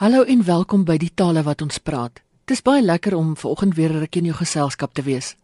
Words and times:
Hallo 0.00 0.22
en 0.22 0.40
welkom 0.46 0.86
by 0.88 0.94
die 0.96 1.10
tale 1.12 1.42
wat 1.44 1.60
ons 1.60 1.76
praat. 1.84 2.22
Dis 2.48 2.62
baie 2.64 2.80
lekker 2.80 3.12
om 3.18 3.34
vanoggend 3.36 3.74
weer 3.76 3.92
'n 3.92 4.00
rukkie 4.00 4.22
in 4.22 4.30
jou 4.30 4.36
geselskap 4.36 4.94
te 4.94 5.02
wees. 5.02 5.36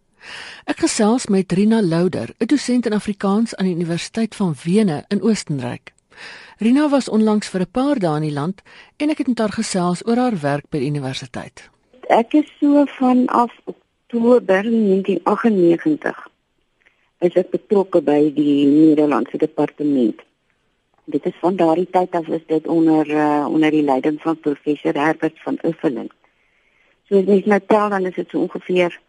Ek 0.65 0.79
gesels 0.81 1.27
met 1.27 1.53
Rina 1.53 1.83
Louder, 1.83 2.33
'n 2.41 2.47
dosent 2.47 2.87
in 2.87 2.92
Afrikaans 2.92 3.55
aan 3.55 3.67
die 3.67 3.75
Universiteit 3.75 4.34
van 4.34 4.55
Wene 4.65 5.05
in 5.08 5.23
Oostenryk. 5.23 5.92
Rina 6.58 6.89
was 6.89 7.08
onlangs 7.08 7.49
vir 7.49 7.61
'n 7.61 7.71
paar 7.71 7.99
dae 7.99 8.16
in 8.16 8.23
die 8.23 8.32
land 8.32 8.62
en 8.96 9.11
ek 9.11 9.19
het 9.19 9.27
met 9.27 9.39
haar 9.39 9.53
gesels 9.53 10.07
oor 10.07 10.16
haar 10.16 10.41
werk 10.41 10.64
by 10.70 10.79
die 10.79 10.88
universiteit. 10.88 11.68
Ek 12.09 12.32
is 12.32 12.48
so 12.61 12.84
vanaf 12.86 13.52
Oktober 13.64 14.41
1998 14.41 16.29
is 17.18 17.34
ek 17.34 17.50
betrokke 17.50 18.00
by 18.00 18.32
die 18.34 18.66
Nederlandse 18.66 19.36
departement 19.36 20.26
dit 21.07 21.25
is 21.25 21.34
van 21.41 21.57
daardie 21.57 21.88
tyd 21.91 22.11
af 22.11 22.27
is 22.27 22.46
dit 22.46 22.66
onder 22.66 23.11
uh, 23.11 23.46
onder 23.48 23.70
die 23.70 23.82
leiding 23.82 24.20
van 24.20 24.41
professor 24.41 24.95
Herbert 24.95 25.43
van 25.43 25.59
Uffelen. 25.62 26.09
So 27.09 27.19
as 27.19 27.28
jy 27.30 27.42
nou 27.47 27.60
tel 27.66 27.88
dan 27.88 28.06
is 28.06 28.14
dit 28.14 28.30
so 28.30 28.41
ongeveer 28.42 29.01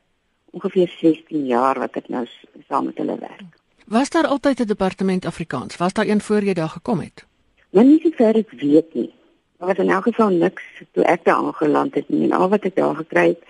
ongeveer 0.52 0.94
16 1.00 1.46
jaar 1.46 1.80
wat 1.80 1.98
ek 2.00 2.10
nou 2.14 2.26
saam 2.68 2.86
met 2.86 2.98
hulle 2.98 3.18
werk. 3.20 3.50
Was 3.88 4.10
daar 4.10 4.28
altyd 4.28 4.60
'n 4.60 4.68
departement 4.68 5.26
Afrikaans? 5.26 5.78
Was 5.78 5.94
daar 5.94 6.08
een 6.08 6.22
voor 6.22 6.44
jy 6.44 6.54
daar 6.54 6.70
gekom 6.70 7.00
het? 7.00 7.26
Nou 7.70 7.86
nie 7.86 8.00
so 8.02 8.10
ver 8.10 8.36
ek 8.36 8.52
weet 8.52 8.94
nie. 8.94 9.14
Maar 9.58 9.68
wat 9.68 9.78
in 9.78 9.90
elk 9.90 10.04
geval 10.04 10.30
niks 10.30 10.64
toe 10.92 11.04
ek 11.04 11.24
daar 11.24 11.36
aangeland 11.36 11.96
het 11.96 12.10
nie. 12.10 12.24
En 12.24 12.32
al 12.32 12.50
wat 12.50 12.64
ek 12.64 12.76
daar 12.76 12.96
gekry 12.96 13.28
het 13.28 13.44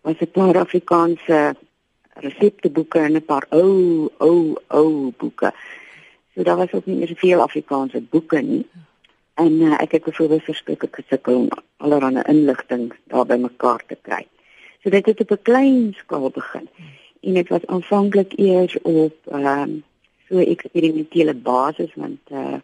was 0.00 0.20
'n 0.20 0.30
paar 0.30 0.58
Afrikaanse 0.58 1.54
resepteboeke 2.14 2.98
en 2.98 3.12
'n 3.12 3.24
paar 3.24 3.46
ou 3.48 4.08
ou 4.18 4.56
ou 4.66 5.12
boeke. 5.16 5.52
So 6.38 6.44
daar 6.44 6.56
was 6.56 6.72
ook 6.72 6.86
nie 6.86 6.96
meer 6.96 7.12
veel 7.16 7.40
Afrikaanse 7.40 8.00
boeke 8.00 8.38
nie. 8.40 8.66
En 9.34 9.52
uh, 9.52 9.80
ek 9.82 9.96
het 9.96 10.04
byvoorbeeld 10.04 10.44
verskeie 10.46 10.88
gesukkel 10.90 11.34
om 11.34 11.48
allerlei 11.76 12.22
inligting 12.30 12.92
daar 13.10 13.26
bymekaar 13.26 13.82
te 13.86 13.96
kry. 14.02 14.26
So 14.82 14.90
dit 14.90 15.06
het 15.06 15.20
op 15.20 15.30
'n 15.30 15.42
klein 15.42 15.94
skaal 15.98 16.30
begin. 16.30 16.68
En 17.20 17.34
dit 17.34 17.48
was 17.48 17.66
aanvanklik 17.66 18.38
eers 18.38 18.76
op 18.82 19.16
ehm 19.26 19.46
um, 19.46 19.84
so 20.28 20.38
eksperimentele 20.38 21.34
basis 21.34 21.94
want 21.94 22.20
uh 22.30 22.60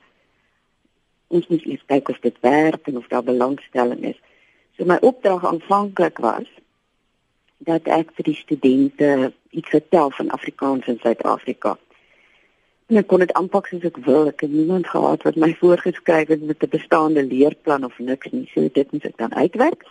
ons 1.27 1.46
moes 1.46 1.64
eers 1.64 1.84
kyk 1.86 2.08
of 2.08 2.18
dit 2.20 2.36
werk 2.40 2.86
en 2.86 2.96
of 2.96 3.06
daar 3.06 3.24
belangstelling 3.24 4.04
is. 4.04 4.20
So 4.77 4.84
my 4.84 4.98
opdrag 5.00 5.46
aanvanklik 5.46 6.18
was 6.18 6.46
dat 7.58 7.82
ek 7.82 8.14
vir 8.14 8.24
die 8.24 8.38
studente 8.38 9.32
iets 9.50 9.68
vertel 9.68 10.10
van 10.10 10.30
Afrikaans 10.30 10.86
in 10.86 10.98
Suid-Afrika. 11.02 11.78
En 12.86 12.96
ek 13.00 13.06
kon 13.08 13.22
dit 13.24 13.32
aanpak 13.32 13.66
soos 13.70 13.84
ek 13.88 13.98
wil. 14.04 14.27
Ek 14.28 14.42
het 14.44 14.50
niemand 14.52 14.88
gehad 14.92 15.22
wat 15.24 15.36
my 15.40 15.54
voorgeskryf 15.60 16.28
het 16.28 16.42
met 16.44 16.62
'n 16.62 16.74
bestaande 16.77 17.22
leerplan 17.24 17.84
of 17.84 17.98
niks 17.98 18.30
nie. 18.30 18.48
So 18.54 18.68
dit 18.72 18.92
moet 18.92 19.04
ek 19.04 19.16
dan 19.16 19.34
uitwerk. 19.34 19.86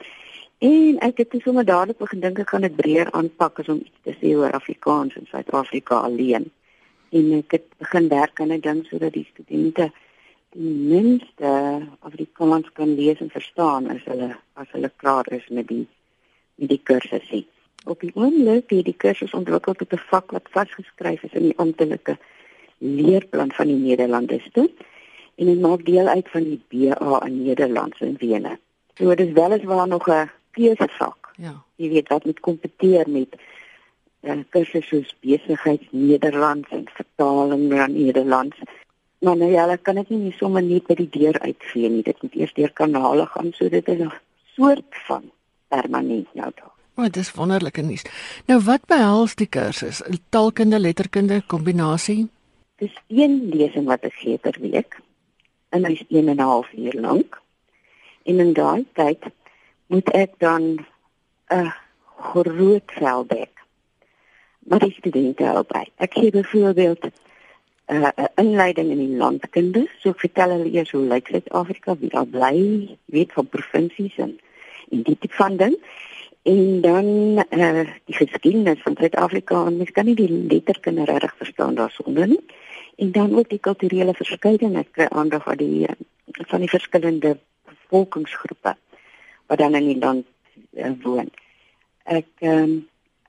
En 0.58 1.00
ek 1.00 1.18
het 1.18 1.34
sommer 1.44 1.66
dadelik 1.66 1.98
begin 1.98 2.20
dink 2.20 2.40
ek 2.40 2.50
gaan 2.50 2.62
dit 2.62 2.76
breër 2.76 3.12
aanpak 3.12 3.60
as 3.60 3.70
om 3.70 3.82
iets 3.84 4.02
te 4.04 4.14
sê 4.20 4.36
oor 4.38 4.52
Afrikaans 4.52 5.16
in 5.16 5.26
Suid-Afrika 5.26 5.96
alleen. 5.96 6.52
En 7.10 7.34
ek 7.34 7.52
het 7.52 7.66
begin 7.78 8.08
werk 8.08 8.40
aan 8.40 8.54
'n 8.54 8.60
ding 8.60 8.86
sodat 8.86 9.14
die 9.14 9.28
studente 9.34 9.92
ten 10.52 10.88
minste 10.88 11.82
Afrikaans 12.00 12.72
kan 12.74 12.96
lees 12.96 13.20
en 13.20 13.30
verstaan 13.30 13.90
as 13.90 14.04
hulle 14.06 14.36
as 14.54 14.68
hulle 14.72 14.92
klaar 14.96 15.26
is 15.32 15.48
met 15.50 15.68
die 15.68 15.88
met 16.56 16.70
die 16.70 16.82
kursusse. 16.84 17.46
Op 17.86 18.00
die 18.00 18.12
oomblik 18.14 18.70
het 18.70 18.86
die 18.86 18.98
kursus 18.98 19.34
ontwikkel 19.34 19.74
tot 19.74 19.94
'n 19.94 20.08
vak 20.12 20.32
wat 20.32 20.48
vasgeskryf 20.52 21.24
is 21.24 21.34
in 21.34 21.44
die 21.50 21.58
amptelike 21.58 22.18
leerplan 22.84 23.52
van 23.52 23.68
die 23.68 23.80
Nederlandiste 23.80 24.70
en 25.36 25.46
dit 25.46 25.60
maak 25.60 25.86
deel 25.86 26.08
uit 26.08 26.30
van 26.30 26.44
die 26.44 26.62
BA 26.70 27.26
in 27.26 27.44
Nederlands 27.44 28.02
in 28.02 28.16
Wene. 28.20 28.58
So 28.98 29.16
dit 29.16 29.28
is 29.28 29.34
weliswaar 29.34 29.88
nog 29.88 30.08
'n 30.10 30.30
keusevak. 30.52 31.32
Ja. 31.38 31.64
Jy 31.76 31.90
weet 31.90 32.08
wat 32.08 32.26
met 32.26 32.40
kompeteer 32.40 33.10
met 33.10 33.36
uh, 34.22 34.38
kursusse 34.50 34.82
soos 34.82 35.16
besigheids 35.20 35.88
Nederlands 35.92 36.70
en 36.70 36.86
vertaling 36.94 37.68
na 37.70 37.88
Nederlands. 37.88 38.58
Maar 39.20 39.38
nou 39.38 39.52
ja, 39.52 39.76
kan 39.76 39.96
dit 39.96 40.10
nie 40.10 40.32
sommer 40.32 40.64
net 40.64 40.88
by 40.88 40.96
die 40.96 41.10
deur 41.10 41.40
uitvee 41.40 41.90
nie. 41.90 42.04
Dit 42.04 42.22
moet 42.22 42.36
eers 42.36 42.54
deur 42.54 42.72
kanale 42.72 43.26
gaan, 43.26 43.52
so 43.54 43.70
dit 43.70 43.88
is 43.88 44.00
'n 44.00 44.12
soort 44.56 44.96
van 45.08 45.32
permanent 45.68 46.34
nou 46.34 46.52
daar. 46.56 46.72
Maar 46.94 47.06
oh, 47.06 47.12
dis 47.12 47.32
wonderlike 47.32 47.82
nuus. 47.82 48.04
Nou 48.46 48.60
wat 48.62 48.86
behels 48.86 49.36
die 49.36 49.48
kursus? 49.48 50.02
Taalkunde, 50.30 50.80
letterkunde, 50.80 51.42
kombinasie? 51.48 52.30
Dis 52.84 52.96
een 53.08 53.36
lesing 53.56 53.86
wat 53.88 54.04
ek 54.04 54.16
gee 54.20 54.38
per 54.44 54.58
week. 54.60 54.98
En 55.72 55.86
hy's 55.88 56.02
1 56.10 56.28
en 56.28 56.36
'n 56.36 56.48
half 56.52 56.72
uur 56.76 56.96
lank. 57.00 57.42
En 58.28 58.40
in 58.44 58.54
daai 58.54 58.86
tyd 59.00 59.22
moet 59.88 60.10
ek 60.12 60.32
dan 60.38 60.64
'n 61.48 61.72
groot 62.32 62.90
vel 63.00 63.24
dek. 63.28 63.54
Maar 64.68 64.80
die 64.80 64.96
studente 65.00 65.44
help 65.44 65.68
by. 65.68 65.86
Ek 65.96 66.14
gee 66.14 66.32
byvoorbeeld 66.32 67.04
uh, 67.88 68.12
'n 68.16 68.32
inleiding 68.36 68.90
in 68.90 68.98
die 68.98 69.18
landkunde. 69.18 69.88
So 70.00 70.10
ek 70.10 70.20
vertel 70.20 70.50
hulle 70.50 70.72
eers 70.72 70.92
hoe 70.92 71.08
lyk 71.08 71.28
Suid-Afrika, 71.28 71.96
wie 71.98 72.10
daar 72.10 72.28
bly, 72.28 72.58
weet 73.06 73.32
van 73.34 73.48
provinsies 73.48 74.18
en 74.18 74.40
en 74.90 75.02
die 75.02 75.18
tipe 75.20 75.36
van 75.36 75.56
ding. 75.58 75.78
En 76.42 76.82
dan 76.82 77.08
eh 77.50 77.60
uh, 77.60 77.88
die 78.06 78.16
geskiedenis 78.16 78.82
van 78.82 78.96
Suid-Afrika 79.00 79.66
en 79.66 79.78
mens 79.78 79.92
kan 79.92 80.06
nie 80.06 80.16
die 80.16 80.32
letterkunde 80.32 81.04
reg 81.06 81.36
verstaan 81.38 81.76
daarsonder 81.76 82.28
nie 82.28 82.44
en 82.96 83.12
dan 83.12 83.36
ook 83.38 83.50
die 83.50 83.60
kulturele 83.60 84.14
verskeidenheid 84.14 84.92
kry 84.92 85.08
aandag 85.10 85.48
aan 85.48 85.58
die 85.58 85.88
van 86.34 86.60
die 86.60 86.70
verskillende 86.70 87.38
bevolkingsgroepe 87.66 88.76
wat 89.48 89.58
dan 89.58 89.76
in 89.76 89.88
die 89.88 90.00
land 90.00 90.26
uh, 90.72 90.92
woon. 91.04 91.30
Ek 92.04 92.28
ehm 92.40 92.64
um, 92.64 92.74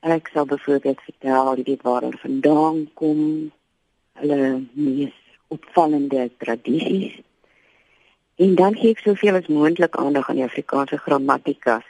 ek 0.05 0.29
sal 0.33 0.45
byvoorbeeld 0.45 1.01
vertel 1.01 1.63
die 1.65 1.79
waar 1.83 2.03
hulle 2.05 2.19
vandaan 2.21 2.81
kom, 2.95 3.21
hulle 4.21 4.41
mees 4.73 5.15
opvallende 5.49 6.31
tradisies. 6.37 7.15
En 8.37 8.55
dan 8.55 8.77
gee 8.77 8.93
ek 8.93 9.01
soveel 9.01 9.39
as 9.41 9.49
moontlik 9.49 9.97
aandag 9.97 10.29
aan 10.29 10.43
die 10.43 10.45
Afrikaanse 10.45 10.99
grammatikas 11.01 11.89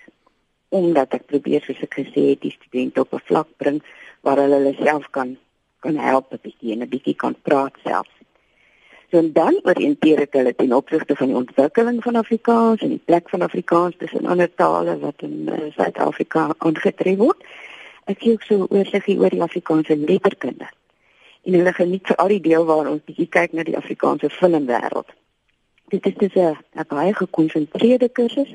omdat 0.74 1.14
ek 1.14 1.26
probeer 1.30 1.62
soos 1.62 1.82
ek 1.86 1.98
gesê 1.98 2.22
het 2.32 2.40
die 2.42 2.54
studente 2.54 3.02
op 3.02 3.14
'n 3.14 3.26
vlak 3.26 3.50
bring 3.62 3.82
waar 4.22 4.38
hulle 4.42 4.58
hulle 4.62 4.74
self 4.78 5.10
kan 5.10 5.36
kan 5.84 5.96
help 6.08 6.32
'n 6.32 6.42
bietjie 6.42 6.72
en 6.72 6.82
'n 6.82 6.92
bietjie 6.94 7.16
kan 7.22 7.34
praat 7.42 7.74
self. 7.84 8.08
So 9.10 9.18
en 9.18 9.32
dan 9.32 9.60
oriënteer 9.62 10.20
ek 10.24 10.32
hulle 10.38 10.54
ten 10.58 10.72
opsigte 10.72 11.14
van 11.16 11.28
die 11.30 11.36
ontwikkeling 11.36 12.02
van 12.02 12.16
Afrikaans 12.18 12.80
en 12.82 12.88
die 12.88 13.04
plek 13.04 13.28
van 13.30 13.44
Afrikaans 13.46 13.94
tussen 13.98 14.26
ander 14.26 14.54
tale 14.54 14.98
wat 14.98 15.22
in 15.26 15.34
uh, 15.46 15.58
Suid-Afrika 15.76 16.54
aangetref 16.58 17.18
word. 17.20 17.44
Ek 18.10 18.18
kyk 18.18 18.42
so 18.42 18.66
oorsiggie 18.70 19.18
oor 19.20 19.30
die 19.30 19.42
Afrikaanse 19.42 19.96
letterkunde. 19.96 20.66
En 21.44 21.52
hulle 21.58 21.72
geniet 21.72 22.10
vir 22.10 22.16
al 22.16 22.32
die 22.34 22.40
deel 22.40 22.66
waar 22.66 22.90
ons 22.90 23.04
bietjie 23.06 23.28
kyk 23.28 23.52
na 23.52 23.62
die 23.62 23.76
Afrikaanse 23.76 24.32
filmwêreld. 24.34 25.14
Dit 25.94 26.06
is 26.10 26.16
dus 26.18 26.34
'n 26.34 26.88
baie 26.88 27.14
gekonsentreerde 27.14 28.08
kursus. 28.08 28.50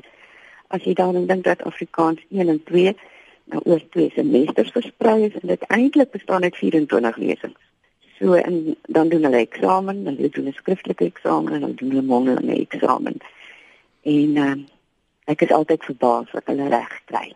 As 0.68 0.84
jy 0.84 0.94
dan 0.94 1.26
dink 1.26 1.44
dat 1.44 1.64
Afrikaans 1.64 2.20
1 2.30 2.48
en 2.48 2.62
2 2.64 2.96
nou 3.50 3.62
oor 3.64 3.82
twee 3.94 4.10
semesters 4.14 4.70
versprei 4.74 5.26
is 5.28 5.36
en 5.40 5.52
dit 5.52 5.66
eintlik 5.68 6.10
bestaan 6.14 6.46
uit 6.46 6.56
24 6.56 7.16
lesings. 7.16 7.60
So 8.18 8.36
en 8.36 8.76
dan 8.82 9.08
doen 9.08 9.22
hulle 9.22 9.42
eksamen, 9.42 10.04
dan 10.04 10.16
doen 10.16 10.32
hulle 10.32 10.52
skriftelike 10.52 11.04
eksamen 11.04 11.52
en 11.56 11.60
dan 11.60 11.74
doen 11.74 11.94
hulle 11.94 12.06
mondelinge 12.06 12.58
eksamen. 12.60 13.16
En 14.02 14.36
uh, 14.36 14.56
ek 15.24 15.46
is 15.46 15.54
altyd 15.56 15.84
verbaas 15.84 16.32
wat 16.36 16.50
hulle 16.52 16.68
reg 16.72 16.96
kry. 17.10 17.30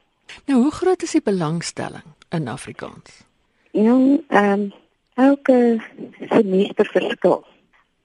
Nou 0.51 0.63
hoe 0.63 0.73
groot 0.73 1.03
is 1.03 1.15
die 1.17 1.25
belangstelling 1.25 2.07
in 2.37 2.49
Afrikaans? 2.49 3.23
Ja, 3.71 3.97
ehm 4.29 4.53
um, 4.53 4.73
elke 5.15 5.81
semester 6.29 6.89
verskil. 6.93 7.45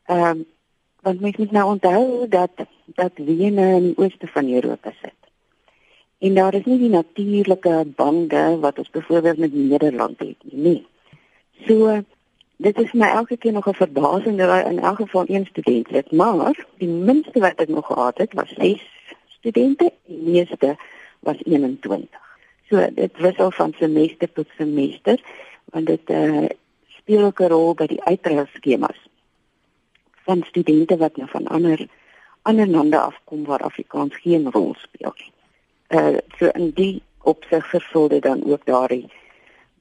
Ehm 0.05 0.39
um, 0.39 0.47
want 1.01 1.19
mens 1.19 1.37
moet 1.37 1.51
nou 1.51 1.65
onthou 1.73 2.27
dat 2.29 2.51
dat 2.85 3.11
Wene 3.15 3.75
in 3.75 3.83
die 3.83 3.97
ooste 3.97 4.27
van 4.27 4.53
Europa 4.53 4.91
sit. 5.01 5.18
En 6.19 6.33
daar 6.33 6.53
is 6.53 6.65
nie 6.65 6.77
die 6.79 6.89
natuurlike 6.89 7.85
bande 7.95 8.57
wat 8.59 8.77
ons 8.77 8.89
byvoorbeeld 8.89 9.37
met 9.37 9.53
Nederland 9.53 10.19
het 10.19 10.35
nie. 10.43 10.61
Nee. 10.61 10.87
So 11.67 12.01
dit 12.55 12.79
is 12.79 12.91
my 12.91 13.07
elke 13.07 13.37
keer 13.37 13.51
nog 13.51 13.67
'n 13.69 13.73
verbasing 13.73 14.37
dat 14.37 14.65
in 14.65 14.79
elk 14.79 14.95
geval 14.95 15.23
een 15.27 15.45
student 15.45 15.89
het, 15.89 16.11
maar 16.11 16.65
die 16.77 16.87
minste 16.87 17.39
wat 17.39 17.55
ek 17.55 17.67
nog 17.67 17.85
gehad 17.85 18.17
het 18.17 18.33
was 18.33 18.53
6 18.57 18.83
studente, 19.27 19.91
die 20.05 20.17
meeste 20.17 20.77
was 21.19 21.37
21. 21.43 22.19
So 22.69 22.87
dit 22.93 23.17
wissel 23.17 23.51
van 23.51 23.73
semester 23.77 24.31
tot 24.33 24.47
semester 24.57 25.21
want 25.65 25.85
dit 25.85 26.09
uh, 26.09 26.45
speel 26.87 27.23
ook 27.23 27.39
'n 27.39 27.47
rol 27.47 27.73
by 27.73 27.85
die 27.85 28.03
uitreilskemas 28.03 29.07
van 30.23 30.43
studente 30.43 30.97
wat 30.97 31.15
nou 31.15 31.29
van 31.29 31.47
ander 31.47 31.87
ander 32.41 32.67
lande 32.67 32.99
afkom 32.99 33.45
waar 33.45 33.63
Afrikaans 33.63 34.15
geen 34.15 34.51
rol 34.51 34.75
speel 34.77 35.13
nie 35.17 35.37
uh 35.89 36.17
so 36.37 36.49
in 36.53 36.71
die 36.77 37.01
opsig 37.23 37.65
vervul 37.69 38.07
dit 38.07 38.23
dan 38.23 38.43
ook 38.45 38.65
daardie 38.65 39.09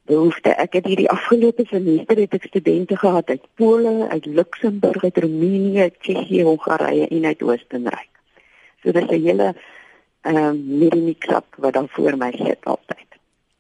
behoefte. 0.09 0.55
Ek 0.57 0.73
het 0.79 0.87
hierdie 0.89 1.11
afgelope 1.13 1.65
semester 1.69 2.17
het 2.17 2.37
ek 2.39 2.49
studente 2.49 2.97
gehad 2.97 3.29
uit 3.29 3.45
Pole, 3.61 4.09
uit 4.09 4.27
Luxemburg, 4.27 5.05
uit 5.05 5.19
Roemenië, 5.19 5.91
Tsjechië, 6.01 6.43
Hongarye 6.49 7.09
en 7.09 7.25
uit 7.25 7.43
Oostenryk. 7.43 8.11
So 8.83 8.93
dis 8.93 9.09
'n 9.11 9.23
hele 9.23 9.55
ehm 10.21 10.37
um, 10.37 10.79
middeniksap 10.79 11.55
wat 11.57 11.73
dan 11.73 11.89
voor 11.89 12.17
my 12.17 12.33
sit 12.37 12.65
altyd. 12.65 13.09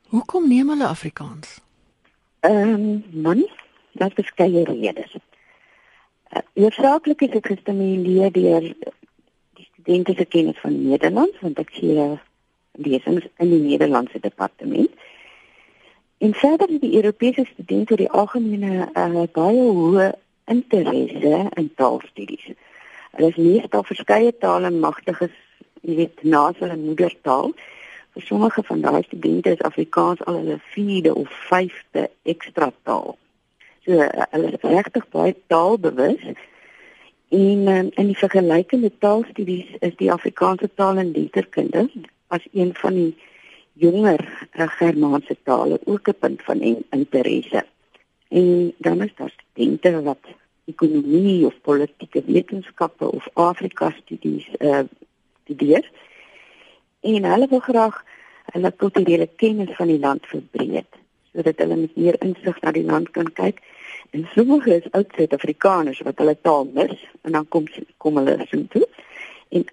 Hoekom 0.08 0.48
neem 0.48 0.68
hulle 0.68 0.86
Afrikaans? 0.86 1.60
Ehm 2.40 2.74
um, 2.74 3.04
man, 3.12 3.48
daar 3.92 4.08
is 4.08 4.14
verskeie 4.14 4.64
redes. 4.64 5.16
Uh, 6.32 6.64
Oorsaaklik 6.64 7.20
is 7.20 7.30
dit 7.30 7.46
gestimuleer 7.46 8.32
deur 8.32 8.60
die 8.60 9.68
studente 9.72 10.14
se 10.16 10.24
kennis 10.24 10.58
van 10.60 10.88
Nederlands 10.88 11.40
want 11.40 11.58
ek 11.58 11.70
sien 11.72 12.18
lesings 12.78 13.26
in 13.36 13.50
die 13.50 13.60
Nederlandse 13.60 14.20
departement. 14.20 14.90
En 16.18 16.34
verder 16.34 16.66
die 16.80 16.94
Europese 16.96 17.44
studente 17.52 17.92
oor 17.92 18.00
die 18.02 18.10
algemene 18.10 18.88
uh, 18.94 19.26
baie 19.32 19.66
hoë 19.70 20.08
interesse 20.50 21.44
in 21.60 21.68
taalstudies. 21.74 22.48
Hulle 23.14 23.28
is 23.28 23.38
meestal 23.38 23.84
verskeie 23.86 24.32
tale 24.42 24.70
magtiges, 24.74 25.34
jy 25.82 25.94
weet, 26.00 26.24
na 26.24 26.48
hulle 26.58 26.78
moedertaal. 26.80 27.54
Vir 28.16 28.26
sommige 28.26 28.64
van 28.66 28.82
daai 28.82 29.02
studente 29.06 29.54
is 29.54 29.62
Afrikaans 29.68 30.24
al 30.26 30.40
hulle 30.40 30.58
vierde 30.74 31.14
of 31.14 31.30
vyfde 31.50 32.08
ekstra 32.22 32.72
taal. 32.82 33.14
So 33.86 34.02
hulle 34.02 34.52
is 34.52 34.66
regtig 34.66 35.08
baie 35.14 35.36
taalbewus. 35.46 36.26
En 37.28 37.66
um, 37.68 37.90
in 37.94 38.06
die 38.10 38.16
vergelykende 38.16 38.90
taalstudies 38.98 39.74
is 39.84 39.96
die 40.00 40.12
Afrikaanse 40.12 40.70
taal 40.74 40.98
en 40.98 41.12
letterkunde 41.12 41.90
as 42.28 42.46
een 42.52 42.74
van 42.74 42.94
die 42.94 43.16
jonger 43.72 44.48
uh, 44.52 44.68
Germaanse 44.68 45.36
tale 45.42 45.80
ook 45.84 46.08
'n 46.08 46.18
punt 46.18 46.42
van 46.42 46.84
interesse. 46.90 47.64
En 48.28 48.74
dan 48.78 49.02
is 49.02 49.14
daar 49.16 49.32
studente 49.36 50.02
wat 50.02 50.24
ekonomie 50.64 51.46
of 51.46 51.60
politieke 51.60 52.22
wetenskappe 52.26 53.10
of 53.10 53.28
Afrika 53.32 53.90
studies 53.90 54.48
uh 54.58 54.80
studeer. 55.44 55.90
En 57.00 57.24
hulle 57.24 57.46
wil 57.48 57.60
graag 57.60 58.04
hulle 58.52 58.72
kulturele 58.76 59.28
kennis 59.36 59.76
van 59.76 59.86
die 59.86 59.98
land 59.98 60.26
verbreek 60.26 60.96
sodat 61.32 61.58
hulle 61.62 61.76
met 61.76 61.96
meer 61.96 62.16
insig 62.24 62.60
na 62.60 62.72
die 62.72 62.84
land 62.84 63.10
kan 63.10 63.28
kyk. 63.32 63.60
En 64.10 64.28
sommige 64.34 64.74
is 64.74 64.90
oud 64.90 65.12
Suid-Afrikaners 65.14 66.00
wat 66.06 66.18
hulle 66.18 66.36
taal 66.42 66.64
mis 66.74 67.04
en 67.22 67.32
dan 67.36 67.48
kom 67.48 67.68
kom 67.96 68.16
hulle 68.16 68.46
so 68.48 68.64
toe. 68.72 68.88
En 69.54 69.66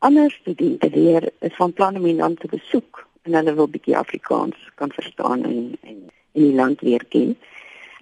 ander 0.00 0.30
studente 0.30 0.90
leer 0.90 1.30
is 1.38 1.54
van 1.56 1.72
plan 1.72 1.96
om 1.96 2.06
die 2.08 2.16
land 2.16 2.40
te 2.40 2.48
besoek 2.48 3.06
en 3.22 3.36
hulle 3.36 3.54
wil 3.54 3.68
bietjie 3.68 3.96
Afrikaans 3.96 4.56
kan 4.80 4.92
verstaan 4.96 5.44
en 5.44 5.76
en 5.82 5.98
in 6.32 6.46
die 6.46 6.54
land 6.54 6.82
leer 6.82 7.04
ken. 7.08 7.36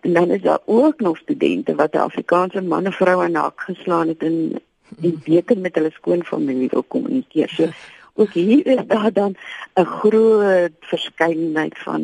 En 0.00 0.12
dan 0.12 0.30
is 0.30 0.42
daar 0.42 0.60
ook 0.64 1.00
nog 1.00 1.16
studente 1.18 1.74
wat 1.74 1.94
'n 1.94 2.06
Afrikaanse 2.06 2.62
man 2.62 2.84
en 2.84 2.92
vrou 2.92 3.22
aan 3.22 3.34
hak 3.34 3.60
geslaan 3.60 4.08
het 4.08 4.22
en 4.22 4.60
die 4.88 5.18
beter 5.30 5.58
met 5.58 5.74
hulle 5.74 5.90
skoonfamilie 5.90 6.68
wil 6.68 6.82
kommunikeer. 6.82 7.48
So 7.48 7.68
ook 8.14 8.32
hier 8.32 8.66
is 8.66 8.86
daar 8.86 9.12
dan 9.12 9.36
'n 9.74 9.84
groot 9.84 10.72
verskeidenheid 10.80 11.78
van 11.78 12.02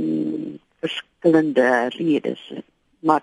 verskillende 0.80 1.86
redes. 1.88 2.52
Maar 2.98 3.22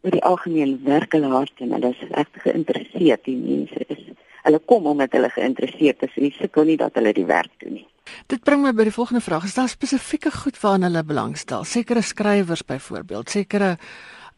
oor 0.00 0.10
die 0.10 0.24
algemeen 0.24 0.80
werk 0.84 1.12
hulle 1.12 1.26
hard 1.26 1.52
en 1.56 1.72
hulle 1.72 1.88
is 1.88 2.08
regtig 2.10 2.42
geïnteresseerd. 2.42 3.24
Die 3.24 3.36
mense 3.36 3.84
is 3.86 4.02
hulle 4.44 4.60
kom 4.68 4.86
omdat 4.86 5.12
hulle 5.16 5.30
geïnteresseerd 5.32 6.04
is. 6.06 6.14
Hulle 6.14 6.32
sukkel 6.36 6.68
nie 6.68 6.78
dat 6.80 6.96
hulle 6.98 7.12
die 7.16 7.26
werk 7.28 7.52
doen 7.62 7.78
nie. 7.80 7.86
Dit 8.28 8.44
bring 8.44 8.60
my 8.62 8.72
by 8.76 8.84
die 8.88 8.94
volgende 8.94 9.22
vraag. 9.24 9.46
Is 9.48 9.56
daar 9.56 9.70
spesifieke 9.72 10.30
goed 10.34 10.60
waaraan 10.60 10.88
hulle 10.88 11.04
belangstel? 11.04 11.64
Sekere 11.64 12.02
skrywers 12.04 12.64
byvoorbeeld, 12.64 13.30
sekere 13.30 13.76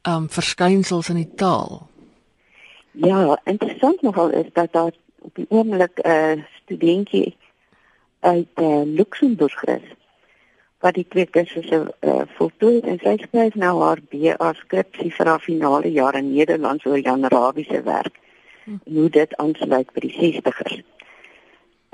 ehm 0.07 0.23
um, 0.23 0.29
verskynsels 0.31 1.09
in 1.11 1.19
die 1.19 1.35
taal. 1.35 1.81
Ja, 2.93 3.41
interessant 3.45 4.03
nogal 4.03 4.31
is 4.31 4.47
dat 4.53 4.73
daar 4.73 4.95
op 5.19 5.35
die 5.35 5.47
oomblik 5.49 5.99
'n 5.99 6.39
uh, 6.39 6.45
studentjie 6.63 7.37
uit 8.21 8.49
uh, 8.55 8.83
Luxemburg 8.85 9.65
is 9.65 9.87
wat 10.79 10.95
die 10.95 11.07
twee 11.09 11.27
kursusse 11.27 11.95
uh, 12.01 12.23
voltooi 12.37 12.81
en 12.81 12.99
sy 13.03 13.17
skryf 13.23 13.55
nou 13.55 13.75
haar 13.83 14.01
BA 14.13 14.53
skripsie 14.53 15.11
vir 15.19 15.27
haar 15.27 15.41
finale 15.41 15.91
jaar 15.93 16.15
in 16.15 16.33
Nederlands 16.35 16.87
oor 16.87 16.99
Jan 16.99 17.25
Rabie 17.25 17.65
se 17.65 17.83
werk. 17.83 18.21
Hm. 18.67 18.79
Hoe 18.95 19.11
dit 19.11 19.37
aansluit 19.37 19.93
by 19.95 20.01
die 20.03 20.15
60ers. 20.19 20.81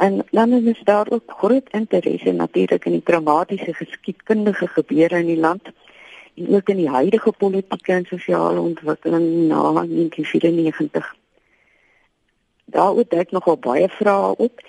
En 0.00 0.22
dan 0.30 0.52
is 0.52 0.80
daar 0.84 1.10
ook 1.10 1.32
groot 1.36 1.68
interesse 1.70 2.32
natuurlik 2.32 2.84
in 2.84 2.92
die 2.92 3.02
dramatiese 3.02 3.74
geskiedkundige 3.74 4.66
gebeure 4.66 5.18
in 5.18 5.26
die 5.26 5.36
land 5.36 5.68
en 6.34 6.54
ook 6.54 6.68
in 6.68 6.80
die 6.80 6.88
huidige 6.88 7.32
politieke 7.32 7.92
en 7.92 8.06
sosiale 8.08 8.60
ontwikkeling 8.60 9.28
na 9.52 9.60
1994. 9.72 11.14
Daaroor 12.64 13.04
dek 13.08 13.36
nogal 13.36 13.58
baie 13.58 13.88
vrae 13.88 14.32
op 14.36 14.64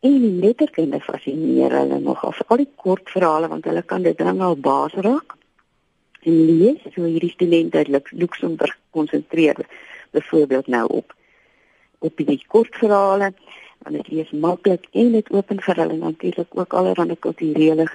en 0.00 0.38
letterkunde 0.38 1.00
fascineer 1.00 1.74
hulle 1.80 1.98
nogal 1.98 2.38
vir 2.38 2.46
al 2.54 2.62
die 2.62 2.70
kort 2.86 3.10
verhale 3.10 3.50
want 3.50 3.66
hulle 3.66 3.82
kan 3.82 4.06
dit 4.06 4.18
dan 4.18 4.40
al 4.40 4.56
baas 4.56 4.94
raak 4.94 5.34
en 6.22 6.42
lees 6.54 6.82
so 6.94 7.02
hierdie 7.02 7.34
studente 7.34 7.82
uit 7.82 8.10
Luxemburg 8.12 8.78
konsentreer 8.94 9.66
byvoorbeeld 10.14 10.66
nou 10.66 10.86
op 11.02 11.17
op 11.98 12.16
die 12.16 12.44
kort 12.46 12.76
verhale 12.76 13.32
want 13.78 13.96
dit 13.96 14.26
is 14.26 14.30
maklik 14.30 14.86
en 14.90 15.12
dit 15.12 15.30
open 15.30 15.60
vir 15.62 15.76
hulle 15.80 15.96
natuurlik 15.96 16.56
ook 16.60 16.72
allerlei 16.74 17.18
kulturele 17.18 17.86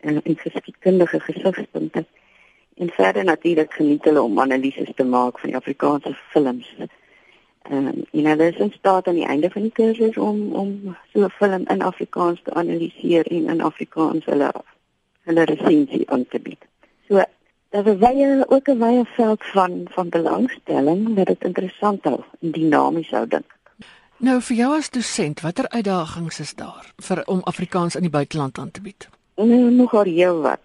en 0.00 0.20
geskiedkundige 0.24 1.20
gesigspunte. 1.20 2.04
En 2.74 2.90
verder 2.90 3.24
natuurlik 3.24 3.72
geniet 3.72 4.04
hulle 4.04 4.22
om 4.22 4.40
analises 4.40 4.94
te 4.94 5.04
maak 5.04 5.38
van 5.38 5.50
die 5.50 5.58
Afrikaanse 5.58 6.14
films. 6.30 6.74
Ehm 6.78 7.86
um, 7.86 8.04
en 8.12 8.26
hulle 8.26 8.48
is 8.48 8.56
in 8.56 8.72
staat 8.72 9.06
aan 9.08 9.14
die 9.14 9.26
einde 9.26 9.50
van 9.50 9.62
die 9.62 9.72
kursus 9.72 10.16
om 10.16 10.52
om 10.52 10.96
so 11.12 11.24
'n 11.24 11.30
film 11.30 11.64
in 11.66 11.82
Afrikaans 11.82 12.42
te 12.42 12.54
analiseer 12.54 13.26
en 13.26 13.48
in 13.48 13.60
Afrikaans 13.60 14.24
hulle 14.24 14.50
hulle 15.22 15.44
resensie 15.44 16.10
aan 16.10 16.26
te 16.26 16.40
bied. 16.40 16.62
So 17.08 17.24
daar 17.74 17.86
is 17.86 17.98
baie 17.98 18.44
ook 18.48 18.68
'n 18.68 18.78
baie 18.78 19.04
veld 19.04 19.44
van 19.44 19.80
van 19.84 20.08
belangstelling 20.08 21.14
wat 21.14 21.26
dit 21.26 21.44
interessant 21.44 22.04
hou 22.04 22.20
en 22.40 22.50
dinamies 22.50 23.10
hou 23.10 23.26
dink. 23.26 23.56
Nou 24.16 24.40
vir 24.40 24.56
jou 24.56 24.76
as 24.76 24.90
dosent, 24.90 25.40
watter 25.40 25.68
uitdagings 25.68 26.40
is 26.40 26.54
daar 26.54 26.92
vir 26.96 27.26
om 27.26 27.40
Afrikaans 27.42 27.94
in 27.94 28.00
die 28.00 28.10
buiteland 28.10 28.58
aan 28.58 28.70
te 28.70 28.80
bied? 28.80 29.08
Nou 29.36 29.70
nogal 29.70 30.02
heel 30.02 30.40
wat. 30.40 30.60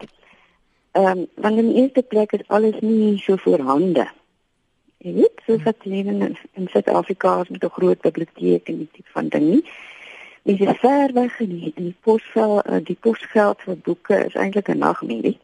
Ehm 0.91 1.17
um, 1.17 1.27
want 1.35 1.57
in 1.57 1.67
die 1.67 1.81
eerste 1.81 2.01
plek 2.01 2.31
is 2.31 2.47
alles 2.47 2.79
nie 2.79 3.17
so 3.17 3.35
voorhande. 3.35 4.07
Jy 4.97 5.13
weet, 5.13 5.41
so 5.45 5.57
wat 5.63 5.75
lewe 5.83 6.09
in, 6.09 6.37
in 6.51 6.67
Suid-Afrika 6.67 7.43
met 7.49 7.63
'n 7.63 7.69
groot 7.69 8.01
biblioteek 8.01 8.67
en 8.67 8.77
die 8.77 8.89
tipe 8.91 9.09
van 9.11 9.27
ding 9.27 9.49
nie. 9.49 9.63
Dis 10.43 10.77
ver 10.79 11.13
weg 11.13 11.39
in 11.39 11.49
die, 11.49 11.71
die 11.75 11.95
posgeld, 12.01 12.65
eh, 12.65 12.77
die 12.83 12.97
posgeld 12.99 13.61
vir 13.61 13.77
boeke 13.77 14.25
is 14.25 14.33
eintlik 14.33 14.69
'n 14.69 14.77
nagmerrie. 14.77 15.39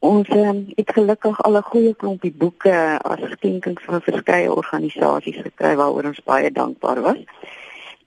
Ons 0.00 0.28
um, 0.32 0.64
het 0.74 0.92
gelukkig 0.96 1.42
al 1.42 1.56
'n 1.56 1.62
goeie 1.62 1.94
klompie 1.94 2.32
boeke 2.32 2.98
as 3.02 3.20
geskenking 3.20 3.80
van 3.80 4.00
verskeie 4.00 4.52
organisasies 4.52 5.40
gekry 5.46 5.74
waaroor 5.76 6.04
ons 6.04 6.22
baie 6.24 6.50
dankbaar 6.50 7.00
was. 7.00 7.20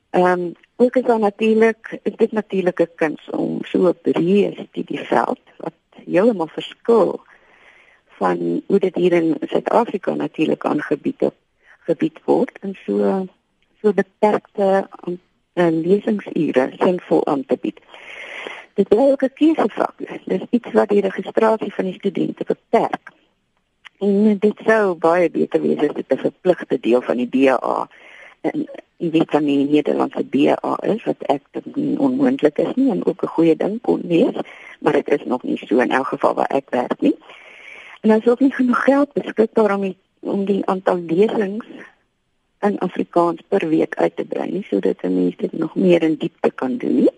Ehm 0.10 0.26
um, 0.26 0.54
ook 0.76 0.96
is 0.96 1.04
daar 1.04 1.20
natuurlik 1.20 2.00
is 2.04 2.16
dit 2.16 2.32
natuurlike 2.32 2.90
kuns 2.96 3.30
om 3.30 3.60
so 3.62 3.88
'n 3.88 4.00
breë 4.02 4.66
studieveld 4.70 5.40
wat 5.58 5.74
heeltemal 6.06 6.48
verskil 6.48 7.22
van 8.18 8.62
hoe 8.68 8.80
dit 8.80 8.96
hier 8.96 9.14
in 9.14 9.36
Suid-Afrika 9.42 10.14
natuurlik 10.14 10.66
aangebied 10.66 11.32
gebied 11.86 12.20
word 12.26 12.60
en 12.62 12.78
so 12.86 13.28
so 13.82 13.94
beperkte 13.94 14.88
um, 15.54 15.82
lesingsure 15.82 16.72
sinvol 16.80 17.26
aan 17.26 17.46
te 17.46 17.58
bied. 17.62 17.80
Dit 18.74 18.88
bly 18.88 19.12
ook 19.12 19.24
'n 19.24 19.34
keusevak. 19.34 19.94
Is 20.26 20.46
iets 20.50 20.72
wat 20.72 20.90
die 20.90 21.02
registrasie 21.02 21.74
van 21.74 21.86
die 21.86 21.94
studente 21.94 22.44
beperk. 22.44 23.12
En 24.00 24.38
dit 24.40 24.58
sou 24.66 24.96
baie 24.96 25.30
beter 25.30 25.62
wees 25.62 25.90
as 25.90 25.96
dit 25.96 26.12
'n 26.12 26.18
verpligte 26.18 26.80
deel 26.80 27.02
van 27.02 27.18
die 27.18 27.28
BA 27.28 27.88
en 28.42 28.66
jy 28.98 29.10
weet 29.10 29.32
dan 29.32 29.46
nie 29.46 29.64
Nederlandse 29.70 30.24
BA 30.24 30.74
is 30.94 31.04
wat 31.04 31.24
ek 31.32 31.46
dink 31.52 32.00
onmoontlik 32.00 32.58
is 32.58 32.76
nie 32.76 32.90
en 32.92 33.06
ook 33.06 33.24
'n 33.24 33.36
goeie 33.36 33.56
ding 33.56 33.82
kon 33.82 34.02
wees, 34.08 34.36
maar 34.80 34.94
dit 34.94 35.08
is 35.08 35.26
nog 35.26 35.44
nie 35.44 35.58
so 35.58 35.80
in 35.80 35.92
elk 35.92 36.08
geval 36.08 36.34
waar 36.34 36.52
ek 36.52 36.70
werk 36.70 37.02
nie. 37.02 37.16
En 38.02 38.12
as 38.12 38.28
ook 38.28 38.40
nie 38.40 38.54
genoeg 38.54 38.84
geld 38.84 39.14
beskikbaar 39.14 39.76
om 39.76 39.82
die, 39.82 39.98
om 40.20 40.46
die 40.46 40.66
aantal 40.66 41.00
lesings 41.08 41.66
in 42.60 42.80
Afrikaans 42.80 43.42
per 43.48 43.68
week 43.70 43.96
uit 43.96 44.16
te 44.16 44.26
brei 44.26 44.52
nie 44.52 44.64
sodat 44.64 45.02
mense 45.02 45.38
dit 45.38 45.54
nog 45.54 45.76
meer 45.76 46.04
in 46.04 46.16
diepte 46.16 46.52
kan 46.52 46.78
doen 46.78 46.96
nie. 46.96 47.10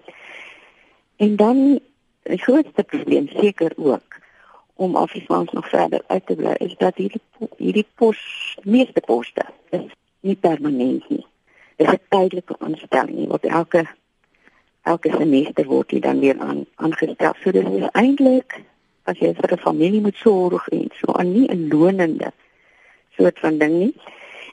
En 1.16 1.36
dan 1.36 1.80
die 2.24 2.38
grootste 2.38 2.84
probleem 2.84 3.28
seker 3.28 3.72
ook 3.76 4.18
om 4.76 4.96
Afrikaans 4.96 5.52
nog 5.52 5.70
verder 5.70 6.02
uit 6.08 6.26
te 6.26 6.36
bly 6.36 6.54
is 6.58 6.76
dat 6.78 6.96
hierdie 6.96 7.22
hierdie 7.58 7.88
pos 7.96 8.20
meeste 8.64 9.02
poste 9.02 9.46
is 9.70 9.86
nie 10.20 10.36
permanent 10.36 11.10
nie. 11.10 11.26
Dit 11.76 11.88
is 11.88 11.94
'n 11.94 12.02
tydelike 12.10 12.56
aanstelling 12.60 13.28
wat 13.28 13.44
elke 13.44 13.86
elke 14.82 15.10
semester 15.10 15.66
word 15.66 15.92
jy 15.92 16.00
dan 16.00 16.20
weer 16.20 16.40
aan 16.40 16.66
aangestel. 16.76 17.34
So 17.42 17.52
dit 17.52 17.68
is 17.68 17.90
eintlik 17.92 18.62
as 19.04 19.18
jy 19.18 19.34
vir 19.34 19.54
'n 19.54 19.58
familie 19.58 20.02
moet 20.02 20.16
sorg 20.16 20.68
en 20.68 20.90
so 20.94 21.14
aan 21.14 21.32
nie 21.32 21.48
'n 21.48 21.68
lonende 21.68 22.32
soort 23.18 23.40
van 23.40 23.58
ding 23.58 23.74
nie. 23.74 23.96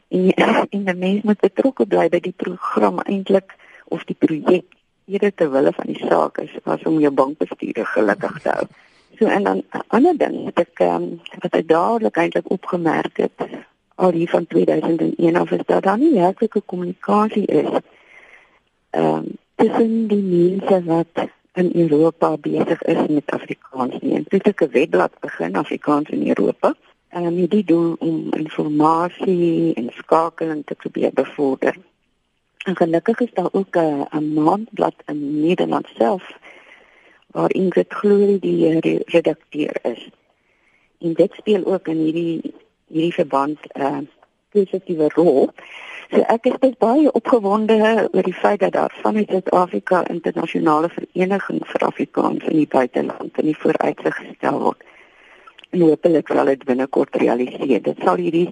En 0.08 0.30
en 0.74 0.84
die 0.84 0.94
mens 0.94 1.22
moet 1.22 1.40
betrokke 1.40 1.86
bly 1.86 2.08
by 2.08 2.20
die 2.20 2.36
program 2.36 2.98
eintlik 2.98 3.56
of 3.84 4.04
die 4.04 4.16
projek 4.18 4.64
eerder 5.12 5.34
ter 5.34 5.50
wille 5.52 5.72
van 5.72 5.90
die 5.90 6.06
saak 6.06 6.38
is 6.42 6.54
as 6.64 6.86
om 6.88 7.00
jou 7.00 7.12
bankbestuurder 7.12 7.86
gelukkig 7.94 8.40
te 8.44 8.54
hou. 8.56 8.66
So 9.18 9.26
en 9.26 9.44
dan 9.44 9.58
'n 9.58 9.84
ander 9.88 10.16
ding 10.16 10.44
wat 10.44 10.58
ek 10.64 10.80
um, 10.80 11.20
wat 11.42 11.54
ek 11.60 11.68
dadelik 11.68 12.16
eintlik 12.16 12.50
opgemerk 12.50 13.16
het 13.16 13.46
al 13.94 14.12
hier 14.12 14.28
van 14.28 14.46
2001 14.46 15.36
af 15.36 15.50
is 15.50 15.66
dat 15.66 15.82
daar 15.82 15.98
nie 15.98 16.14
werklike 16.14 16.62
kommunikasie 16.66 17.46
is 17.46 17.70
ehm 18.90 19.14
um, 19.14 19.26
tussen 19.54 20.08
die 20.08 20.22
mense 20.22 20.84
wat 20.84 21.28
in 21.52 21.70
Europa 21.74 22.36
besig 22.36 22.82
is 22.82 23.06
met 23.08 23.30
Afrikaans 23.30 23.98
nie. 24.00 24.14
En 24.14 24.24
dit 24.28 24.46
het 24.46 24.60
'n 24.60 24.70
webblad 24.70 25.12
begin 25.20 25.56
Afrikaans 25.56 26.08
in 26.08 26.28
Europa. 26.28 26.74
En 27.08 27.24
um, 27.24 27.46
dit 27.46 27.66
doen 27.66 27.96
om 27.98 28.32
inligting 28.32 29.74
en 29.74 29.90
skakeling 29.94 30.62
te 30.66 30.74
probeer 30.74 31.10
bevorder. 31.14 31.76
En 32.62 32.76
gelukkig 32.76 33.20
is 33.20 33.32
daar 33.34 33.52
ook 33.52 33.76
'n 33.76 34.06
'n 34.10 34.32
maandblad 34.32 34.94
in 35.06 35.40
Nederland 35.40 35.86
self 35.94 36.38
waar 37.26 37.52
Ingrid 37.52 37.92
Glory 37.92 38.38
die 38.38 39.02
redakteur 39.04 39.76
is. 39.82 40.08
En 40.98 41.12
dit 41.12 41.32
speel 41.32 41.64
ook 41.64 41.88
in 41.88 41.96
hierdie 41.96 42.54
hierdie 42.86 43.14
verband 43.14 43.58
'n 43.72 43.80
uh, 43.80 43.98
positiewe 44.52 45.08
rol. 45.14 45.50
So 46.10 46.20
ek 46.28 46.44
is 46.44 46.58
baie, 46.60 46.74
baie 46.78 47.12
opgewonde 47.12 48.08
oor 48.12 48.22
die 48.22 48.36
feit 48.36 48.60
dat 48.60 48.72
daar 48.72 48.92
vanuit 49.02 49.30
Suid-Afrika 49.30 50.02
internasionale 50.12 50.88
vereniging 50.88 51.60
vir 51.66 51.86
Afrikaans 51.86 52.44
in 52.44 52.56
die 52.56 52.68
buiteland 52.68 53.38
in 53.40 53.48
die 53.48 53.56
vooruitsig 53.56 54.16
gestel 54.16 54.60
word. 54.60 54.84
En 55.70 55.80
hopelik 55.80 56.28
sal 56.28 56.44
dit 56.52 56.64
binnekort 56.64 57.16
realiseer. 57.16 57.80
Dit 57.82 58.04
sal 58.04 58.20
hierdie 58.20 58.50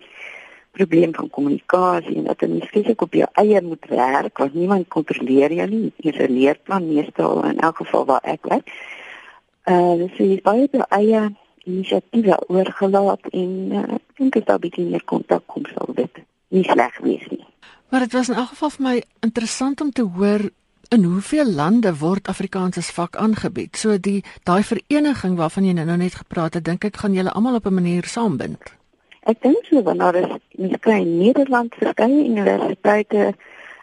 probleem 0.70 1.14
van 1.14 1.30
kommunikasie 1.30 2.16
en 2.16 2.24
dat 2.30 2.40
jy 2.40 2.60
fisies 2.70 2.96
op 2.96 3.14
jou 3.14 3.28
eie 3.42 3.60
moet 3.62 3.86
werk 3.88 4.38
want 4.38 4.54
niemand 4.54 4.88
kontroleer 4.88 5.52
jou 5.52 5.68
nie. 5.68 5.92
Jy 5.96 6.12
het 6.12 6.28
'n 6.28 6.32
leerplan 6.32 6.88
meestal 6.88 7.44
in 7.44 7.58
elk 7.58 7.76
geval 7.76 8.04
waar 8.04 8.24
ek 8.24 8.46
werk. 8.46 8.66
Uh, 9.64 10.08
so 10.16 10.24
jy 10.24 10.36
is 10.36 10.42
baie 10.42 10.64
op 10.64 10.72
jou 10.72 10.86
eie 10.88 11.34
inisiatiewe 11.64 12.38
oorgelaat 12.48 13.26
en 13.32 13.50
uh, 13.72 13.82
ek 13.94 14.16
dink 14.16 14.32
dit 14.32 14.46
sal 14.46 14.58
bietjie 14.58 14.86
meer 14.88 15.04
kontak 15.04 15.42
kom 15.46 15.66
sal 15.74 15.94
dit 15.94 16.22
nie 16.48 16.64
sleg 16.64 16.98
wees 17.04 17.26
nie. 17.30 17.44
Maar 17.90 18.00
dit 18.00 18.12
was 18.12 18.28
in 18.28 18.34
elk 18.34 18.48
geval 18.54 18.70
vir 18.70 18.86
my 18.86 18.96
interessant 19.20 19.80
om 19.80 19.90
te 19.90 20.02
hoor 20.02 20.50
in 20.90 21.04
hoeveel 21.04 21.46
lande 21.46 21.92
word 21.98 22.26
Afrikaans 22.28 22.76
as 22.76 22.90
vak 22.90 23.16
aangebied. 23.16 23.76
So 23.76 23.98
die 23.98 24.24
daai 24.42 24.62
vereniging 24.66 25.36
waarvan 25.38 25.64
jy 25.64 25.72
nou 25.78 25.96
net 25.96 26.18
gepraat 26.22 26.58
het, 26.58 26.64
dink 26.64 26.84
ek 26.84 26.96
gaan 26.96 27.14
julle 27.14 27.30
almal 27.30 27.60
op 27.60 27.66
'n 27.66 27.74
manier 27.74 28.04
saambind. 28.04 28.79
Ek 29.28 29.42
dink 29.42 29.64
so 29.68 29.82
want 29.82 30.00
daar 30.00 30.14
is 30.14 30.30
miskien 30.56 31.02
in 31.04 31.18
Nederland 31.18 31.74
verskeie 31.76 32.24
universiteite 32.24 33.34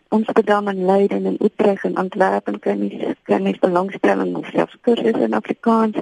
Amsterdam 0.10 0.68
en 0.68 0.86
Leiden 0.86 1.26
en 1.26 1.38
Utrecht 1.40 1.84
en 1.84 1.96
Antwerpen 1.96 2.60
kan 2.60 2.82
jy 2.88 3.14
kan 3.30 3.46
jy 3.46 3.54
belangstelling 3.62 4.36
of 4.40 4.50
selfs 4.50 4.78
kursusse 4.82 5.22
in 5.28 5.38
Afrikaans 5.38 6.00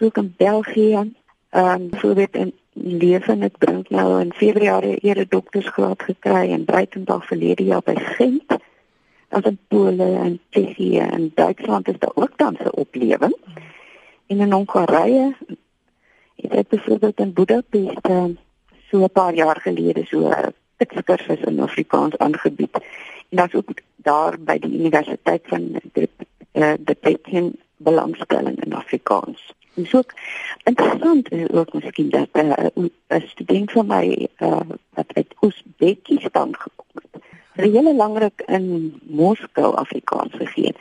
soek 0.00 0.18
in 0.18 0.34
België. 0.36 1.04
Ehm 1.50 1.82
um, 1.82 1.88
voorbeeld 2.00 2.34
in 2.34 2.52
Leven 2.72 3.40
het 3.40 3.58
bring 3.58 3.88
nou 3.88 4.20
in 4.20 4.32
Februarie 4.32 4.98
eere 5.06 5.26
doktorsgraad 5.28 6.02
gekry 6.02 6.50
in 6.50 6.64
Breitenberg 6.64 7.26
verlede 7.26 7.64
jaar 7.64 7.82
by 7.86 7.94
Gent. 7.94 8.56
Ons 9.30 9.46
in 9.46 9.58
Pole 9.68 10.08
en 10.18 10.40
Tsjechië 10.50 10.98
en 10.98 11.30
Duitsland 11.34 11.88
is 11.88 11.98
daar 11.98 12.14
ook 12.14 12.38
dan 12.38 12.56
se 12.58 12.72
oplewing. 12.72 13.36
En 14.26 14.40
in 14.40 14.52
Hongarye 14.52 15.36
het 16.36 16.52
ek 16.52 16.68
byvoorbeeld 16.68 17.18
in 17.18 17.32
Budapest 17.32 18.08
uh, 18.10 18.24
so 18.94 19.04
'n 19.04 19.10
paar 19.10 19.34
jaar 19.34 19.60
gelede 19.60 20.04
so 20.04 20.30
'n 20.78 21.02
kursus 21.04 21.40
in 21.40 21.60
Afrikaans 21.60 22.18
aangebied. 22.18 22.74
En 23.28 23.36
dan 23.36 23.48
ook 23.52 23.80
daar 23.96 24.34
by 24.38 24.58
die 24.58 24.78
Universiteit 24.78 25.42
van 25.44 25.80
die 25.92 26.08
uh, 26.52 26.72
die 26.78 26.94
Pekin 26.94 27.58
belangstelling 27.76 28.64
in 28.64 28.72
Afrikaans. 28.72 29.52
En 29.74 29.86
so 29.86 30.02
interessant 30.64 31.32
is 31.32 31.50
ook 31.50 31.72
miskien 31.72 32.10
dat 32.10 32.28
uh, 32.32 32.52
'n 33.08 33.22
student 33.26 33.72
van 33.72 33.86
my 33.86 34.28
uh, 34.38 34.60
wat 34.94 35.10
uit 35.14 35.34
Oosbekistan 35.40 36.54
gekom 36.58 36.92
het. 36.94 37.22
Vir 37.54 37.64
hele 37.64 37.94
langerik 37.94 38.42
in 38.46 38.94
Moskou 39.02 39.74
Afrikaans 39.74 40.32
gegee. 40.34 40.74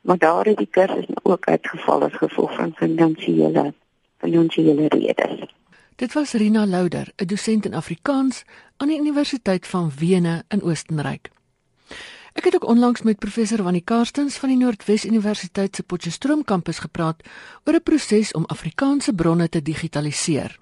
Maar 0.00 0.18
daar 0.18 0.44
het 0.44 0.56
die 0.56 0.70
kursus 0.70 1.06
ook 1.22 1.44
uitgeval 1.44 2.02
as 2.02 2.12
gevolg 2.12 2.54
van 2.54 2.72
finansiële 2.76 3.72
finansiële 4.18 4.88
redes. 4.88 5.54
Dit 5.96 6.12
was 6.12 6.32
Rina 6.32 6.66
Louder, 6.66 7.12
'n 7.16 7.26
dosent 7.26 7.64
in 7.64 7.74
Afrikaans 7.74 8.44
aan 8.76 8.88
die 8.88 8.98
Universiteit 8.98 9.66
van 9.66 9.92
Wene 9.98 10.44
in 10.48 10.62
Oostenryk. 10.62 11.30
Ek 12.32 12.44
het 12.44 12.54
ook 12.54 12.66
onlangs 12.66 13.02
met 13.02 13.18
professor 13.18 13.62
Wannie 13.62 13.84
Karstens 13.84 14.36
van 14.36 14.48
die 14.48 14.58
Noordwes 14.58 15.04
Universiteit 15.04 15.76
se 15.76 15.82
Potchefstroom 15.82 16.44
kampus 16.44 16.78
gepraat 16.78 17.22
oor 17.64 17.74
'n 17.74 17.82
proses 17.82 18.32
om 18.32 18.44
Afrikaanse 18.44 19.14
bronne 19.14 19.48
te 19.48 19.62
digitaliseer. 19.62 20.58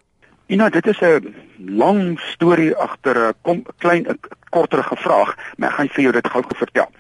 Ja, 0.47 0.57
nou, 0.57 0.71
dit 0.71 0.87
is 0.87 1.01
'n 1.01 1.35
lang 1.57 2.21
storie 2.21 2.75
agter 2.75 3.35
'n 3.45 3.65
klein 3.79 4.19
korterige 4.51 4.97
vraag, 4.97 5.37
maar 5.57 5.69
ek 5.69 5.75
gaan 5.75 5.89
vir 5.89 6.03
jou 6.03 6.13
dit 6.13 6.29
gou 6.29 6.45
vertel. 6.49 6.91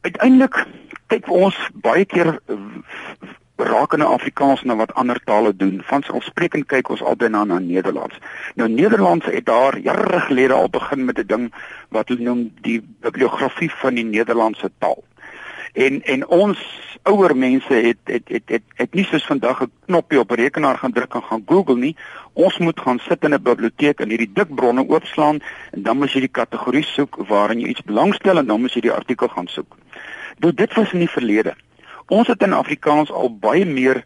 Uiteindelik 0.00 0.66
kyk 1.06 1.30
ons 1.30 1.68
baie 1.74 2.04
keer 2.04 2.40
rakende 3.58 4.04
Afrikaans 4.04 4.62
na 4.62 4.76
wat 4.76 4.94
ander 4.94 5.20
tale 5.24 5.56
doen. 5.56 5.80
Van 5.84 6.02
selfsprekend 6.02 6.66
kyk 6.66 6.88
ons 6.88 7.02
altyd 7.02 7.30
na 7.30 7.44
na 7.44 7.58
Nederlands. 7.58 8.18
Nou 8.54 8.68
Nederlands 8.68 9.26
het 9.26 9.46
daar 9.46 9.78
jare 9.78 10.20
gelede 10.20 10.54
al 10.54 10.70
begin 10.70 11.04
met 11.04 11.18
'n 11.18 11.26
ding 11.26 11.52
wat 11.88 12.08
hulle 12.08 12.22
noem 12.22 12.52
die 12.60 12.82
bibliografie 13.00 13.70
van 13.70 13.94
die 13.94 14.04
Nederlandse 14.04 14.70
taal. 14.78 15.04
En 15.72 16.02
en 16.02 16.26
ons 16.26 16.58
ouer 17.02 17.36
mense 17.36 17.74
het 17.74 17.98
het 18.04 18.28
het 18.28 18.42
het, 18.46 18.62
het 18.74 18.94
nie 18.94 19.04
soos 19.04 19.26
vandag 19.26 19.62
'n 19.62 19.70
knoppie 19.86 20.18
op 20.18 20.30
rekenaar 20.30 20.78
gaan 20.78 20.92
druk 20.92 21.14
en 21.14 21.22
gaan 21.22 21.42
Google 21.46 21.76
nie. 21.76 21.96
Ons 22.32 22.58
moet 22.58 22.80
gaan 22.80 22.98
sit 22.98 23.24
in 23.24 23.34
'n 23.34 23.42
biblioteek 23.42 24.00
en 24.00 24.08
hierdie 24.08 24.32
dik 24.32 24.54
bronne 24.54 24.88
oopslaan 24.88 25.40
en 25.70 25.82
dan 25.82 25.96
moet 25.96 26.12
jy 26.12 26.20
die 26.20 26.36
kategorie 26.40 26.82
soek 26.82 27.16
waarin 27.16 27.60
jy 27.60 27.68
iets 27.68 27.82
belangstel 27.82 28.38
en 28.38 28.46
dan 28.46 28.60
moet 28.60 28.72
jy 28.72 28.80
die 28.80 28.92
artikel 28.92 29.28
gaan 29.28 29.46
soek. 29.46 29.76
Nou 30.38 30.54
dit 30.54 30.74
was 30.74 30.92
in 30.92 30.98
die 30.98 31.10
verlede. 31.10 31.54
Ons 32.08 32.28
het 32.28 32.42
in 32.42 32.56
Afrikaans 32.56 33.10
al 33.12 33.30
baie 33.38 33.66
meer 33.66 34.04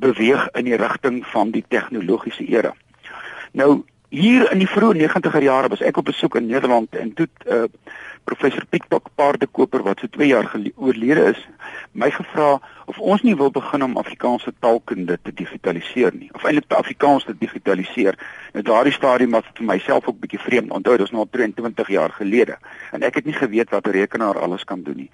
beweeg 0.00 0.48
in 0.58 0.64
die 0.64 0.76
rigting 0.76 1.22
van 1.26 1.50
die 1.54 1.64
tegnologiese 1.68 2.46
era. 2.46 2.74
Nou 3.52 3.82
hier 4.10 4.48
in 4.50 4.58
die 4.58 4.68
vroeë 4.70 4.98
90er 5.06 5.42
jare 5.42 5.70
was 5.70 5.82
ek 5.86 6.00
op 6.00 6.08
besoek 6.10 6.40
in 6.40 6.48
Nederland 6.50 6.96
en 6.98 7.12
toe 7.14 7.28
uh, 7.46 7.64
professor 8.24 8.64
Piet 8.66 8.84
Paardekoper 9.14 9.82
wat 9.82 10.00
so 10.00 10.06
2 10.06 10.26
jaar 10.26 10.50
oorlede 10.76 11.24
is, 11.32 11.40
my 11.92 12.10
gevra 12.10 12.60
of 12.86 12.98
ons 12.98 13.22
nie 13.22 13.36
wil 13.36 13.50
begin 13.50 13.82
om 13.82 13.96
Afrikaanse 13.98 14.52
taalkunde 14.58 15.18
te 15.22 15.32
digitaliseer 15.34 16.14
nie 16.14 16.30
of 16.34 16.44
eintlik 16.44 16.68
te 16.68 16.78
Afrikaans 16.78 17.24
te 17.24 17.34
digitaliseer. 17.38 18.18
Nou 18.54 18.64
daardie 18.66 18.94
stadium 18.94 19.36
was 19.36 19.50
vir 19.54 19.66
myself 19.66 20.08
ook 20.08 20.20
bietjie 20.20 20.40
vreemd. 20.42 20.70
Onthou, 20.70 20.96
dit 20.96 21.06
is 21.06 21.14
nou 21.14 21.26
23 21.30 21.92
jaar 21.96 22.14
gelede 22.18 22.58
en 22.92 23.06
ek 23.06 23.20
het 23.20 23.30
nie 23.30 23.36
geweet 23.36 23.70
wat 23.70 23.86
'n 23.86 23.96
rekenaar 23.98 24.38
alles 24.38 24.64
kan 24.64 24.82
doen 24.82 24.96
nie. 24.96 25.10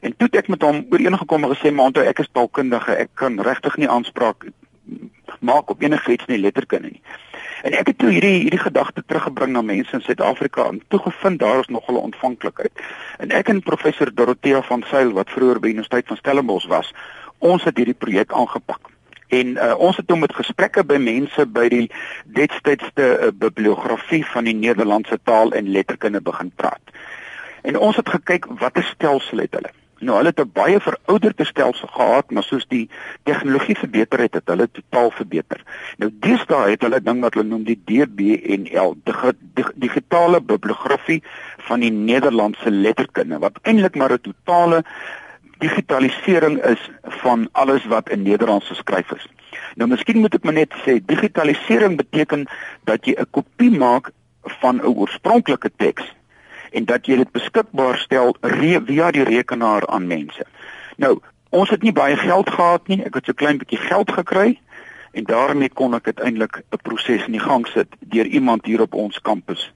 En 0.00 0.16
toe 0.16 0.28
het 0.30 0.36
ek 0.36 0.48
met 0.48 0.62
hom 0.62 0.84
ooreengekom 0.90 1.44
en 1.44 1.56
gesê 1.56 1.72
maar 1.72 1.90
onthou 1.90 2.06
ek 2.06 2.18
is 2.18 2.28
taalkundige, 2.32 2.92
ek 2.92 3.10
kan 3.14 3.40
regtig 3.40 3.76
nie 3.76 3.88
aanspraak 3.88 4.46
maak 5.40 5.70
op 5.70 5.82
enige 5.82 6.12
iets 6.12 6.26
nie 6.26 6.38
letterkunde 6.38 6.88
nie. 6.88 7.02
En 7.62 7.74
ek 7.74 7.86
het 7.90 7.98
toe 7.98 8.10
hierdie 8.10 8.42
hierdie 8.42 8.62
gedagte 8.62 9.02
teruggebring 9.06 9.52
na 9.52 9.62
mense 9.62 9.94
in 9.96 10.02
Suid-Afrika 10.02 10.68
en 10.70 10.82
toe 10.88 11.00
gevind 11.06 11.38
daar 11.38 11.60
is 11.60 11.72
nogal 11.74 11.94
'n 11.94 12.10
ontvanklikheid. 12.10 12.72
En 13.18 13.30
ek 13.30 13.48
en 13.48 13.62
professor 13.62 14.14
Dorothea 14.14 14.62
van 14.62 14.84
Sail 14.90 15.12
wat 15.12 15.30
vroeër 15.30 15.60
by 15.60 15.68
Universiteit 15.68 16.06
van 16.06 16.16
Stellenbosch 16.16 16.66
was, 16.66 16.94
ons 17.38 17.64
het 17.64 17.76
hierdie 17.76 17.94
projek 17.98 18.32
aangepak. 18.32 18.90
En 19.28 19.46
uh, 19.46 19.74
ons 19.78 19.96
het 19.96 20.10
hom 20.10 20.20
met 20.24 20.34
gesprekke 20.34 20.84
by 20.84 20.96
mense 20.96 21.46
by 21.46 21.68
die 21.68 21.90
destydste 22.24 23.08
uh, 23.20 23.28
bibliografie 23.34 24.24
van 24.26 24.44
die 24.44 24.54
Nederlandse 24.54 25.18
taal 25.22 25.52
en 25.52 25.70
letterkunde 25.70 26.20
begin 26.20 26.52
praat. 26.56 26.80
En 27.62 27.76
ons 27.76 27.96
het 27.96 28.08
gekyk 28.08 28.46
watter 28.46 28.84
stelsel 28.84 29.38
het 29.38 29.52
hulle. 29.52 29.70
Nou 29.98 30.16
hulle 30.16 30.30
het 30.30 30.40
'n 30.40 30.50
baie 30.52 30.80
verouderde 30.80 31.44
stelsel 31.44 31.88
gehad, 31.88 32.30
maar 32.30 32.42
soos 32.42 32.66
die 32.68 32.88
tegnologie 33.22 33.76
verbeter 33.78 34.18
het, 34.18 34.34
het 34.34 34.46
hulle 34.46 34.68
totaal 34.70 35.10
verbeter. 35.10 35.62
Nou 35.96 36.10
deesdae 36.20 36.70
het 36.70 36.82
hulle 36.82 37.02
ding 37.02 37.20
wat 37.20 37.34
hulle 37.34 37.46
noem 37.46 37.64
die 37.64 37.80
DBNL, 37.84 38.96
die 39.04 39.64
digitale 39.74 40.40
bibliografie 40.40 41.22
van 41.56 41.80
die 41.80 41.90
Nederlandse 41.90 42.70
letterkunde 42.70 43.38
wat 43.38 43.58
eintlik 43.62 43.96
maar 43.96 44.12
'n 44.12 44.20
totale 44.20 44.84
digitalisering 45.58 46.62
is 46.64 46.90
van 47.02 47.48
alles 47.52 47.84
wat 47.86 48.08
in 48.08 48.22
Nederlands 48.22 48.66
geskryf 48.66 49.10
is. 49.12 49.26
Nou 49.74 49.90
miskien 49.90 50.18
moet 50.18 50.34
ek 50.34 50.44
maar 50.44 50.52
net 50.52 50.74
sê 50.86 50.98
digitalisering 51.04 51.96
beteken 51.96 52.46
dat 52.84 53.04
jy 53.04 53.14
'n 53.18 53.30
kopie 53.30 53.70
maak 53.70 54.10
van 54.42 54.76
'n 54.76 54.86
oorspronklike 54.86 55.70
teks 55.76 56.14
en 56.72 56.84
dat 56.84 57.06
jy 57.06 57.16
dit 57.16 57.32
beskikbaar 57.32 57.98
stel 57.98 58.36
via 58.86 59.10
die 59.10 59.24
rekenaar 59.24 59.86
aan 59.86 60.06
mense. 60.06 60.44
Nou, 60.96 61.18
ons 61.50 61.70
het 61.70 61.82
nie 61.82 61.92
baie 61.92 62.16
geld 62.16 62.50
gehad 62.50 62.88
nie. 62.88 63.02
Ek 63.04 63.14
het 63.14 63.24
so 63.24 63.32
klein 63.32 63.58
bietjie 63.58 63.80
geld 63.80 64.12
gekry 64.12 64.58
en 65.12 65.24
daarmee 65.24 65.68
kon 65.68 65.94
ek 65.94 66.06
uiteindelik 66.06 66.62
'n 66.70 66.82
proses 66.82 67.26
in 67.26 67.32
die 67.32 67.46
gang 67.46 67.66
sit 67.66 67.88
deur 68.00 68.26
iemand 68.26 68.66
hier 68.66 68.80
op 68.80 68.94
ons 68.94 69.20
kampus 69.20 69.72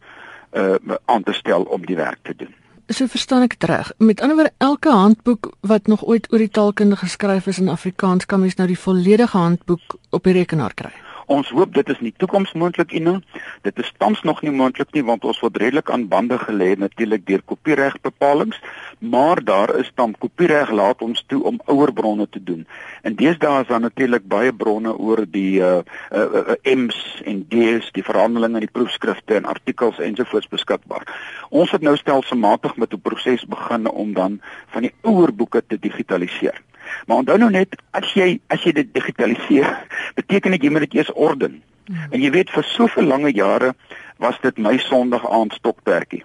uh 0.53 0.77
aan 1.05 1.23
te 1.23 1.33
stel 1.33 1.63
om 1.63 1.87
die 1.87 1.97
werk 1.97 2.19
te 2.23 2.37
doen. 2.37 2.55
so 2.93 3.07
verstaan 3.07 3.43
ek 3.43 3.59
dit 3.59 3.69
reg. 3.69 3.93
Met 3.99 4.21
ander 4.21 4.37
woorde, 4.37 4.53
elke 4.59 4.91
handboek 4.91 5.53
wat 5.61 5.87
nog 5.87 6.05
ooit 6.05 6.33
oor 6.33 6.39
die 6.39 6.51
taalkunde 6.51 6.97
geskryf 6.97 7.47
is 7.47 7.59
in 7.59 7.69
Afrikaans 7.69 8.27
kan 8.27 8.41
mens 8.41 8.55
nou 8.55 8.67
die 8.69 8.79
volledige 8.79 9.37
handboek 9.37 9.97
op 10.11 10.25
die 10.25 10.33
rekenaar 10.33 10.75
kry. 10.75 10.93
Ons 11.26 11.50
hoop 11.50 11.75
dit 11.75 11.88
is 11.88 12.00
nie 12.00 12.14
toekoms 12.17 12.52
moontlik 12.52 12.93
nie. 12.93 13.19
Dit 13.62 13.79
is 13.79 13.93
tans 13.99 14.23
nog 14.23 14.43
nie 14.43 14.50
moontlik 14.50 14.93
nie 14.93 15.05
want 15.05 15.25
ons 15.25 15.41
word 15.41 15.57
redelik 15.57 15.91
aan 15.91 16.09
bande 16.09 16.38
gelê 16.38 16.75
natuurlik 16.79 17.26
deur 17.26 17.43
kopieregbepalinge, 17.43 18.59
maar 18.99 19.45
daar 19.45 19.75
is 19.76 19.91
dan 19.95 20.14
kopiereg 20.19 20.71
laat 20.71 21.02
ons 21.02 21.25
toe 21.26 21.43
om 21.45 21.61
ouer 21.67 21.93
bronne 21.93 22.29
te 22.29 22.43
doen. 22.43 22.67
En 23.02 23.17
deesdae 23.17 23.62
is 23.62 23.69
daar 23.69 23.81
natuurlik 23.81 24.26
baie 24.26 24.52
bronne 24.52 24.97
oor 24.97 25.25
die 25.26 25.61
uh, 25.61 25.83
uh, 26.11 26.26
uh, 26.43 26.57
M's 26.76 27.23
en 27.25 27.45
D's, 27.49 27.91
die 27.93 28.05
verhandelinge 28.07 28.61
in 28.61 28.67
die 28.67 28.73
proefskrifte 28.73 29.38
en 29.38 29.45
artikels 29.45 29.99
ensovoorts 29.99 30.50
beskikbaar. 30.52 31.07
Ons 31.50 31.71
het 31.71 31.83
nou 31.83 31.97
stelselmatig 31.97 32.76
met 32.76 32.93
'n 32.95 33.00
proses 33.00 33.45
begin 33.47 33.88
om 33.88 34.12
dan 34.12 34.41
van 34.71 34.83
die 34.83 34.95
ouer 35.02 35.35
boeke 35.35 35.62
te 35.67 35.79
digitaliseer. 35.79 36.62
Maar 37.07 37.17
onthou 37.17 37.38
nou 37.38 37.50
net 37.50 37.76
as 37.91 38.12
jy 38.17 38.41
as 38.52 38.62
jy 38.67 38.73
dit 38.73 38.95
digitaliseer, 38.95 39.71
beteken 40.14 40.50
dit 40.50 40.62
jy 40.62 40.71
moet 40.71 40.87
dit 40.87 40.95
eers 40.95 41.12
orden. 41.12 41.62
En 42.11 42.21
jy 42.21 42.31
weet 42.31 42.50
vir 42.50 42.64
soveel 42.64 43.09
lange 43.11 43.33
jare 43.35 43.75
was 44.23 44.38
dit 44.42 44.59
my 44.59 44.76
Sondag 44.78 45.25
aand 45.31 45.52
stokperdjie. 45.59 46.23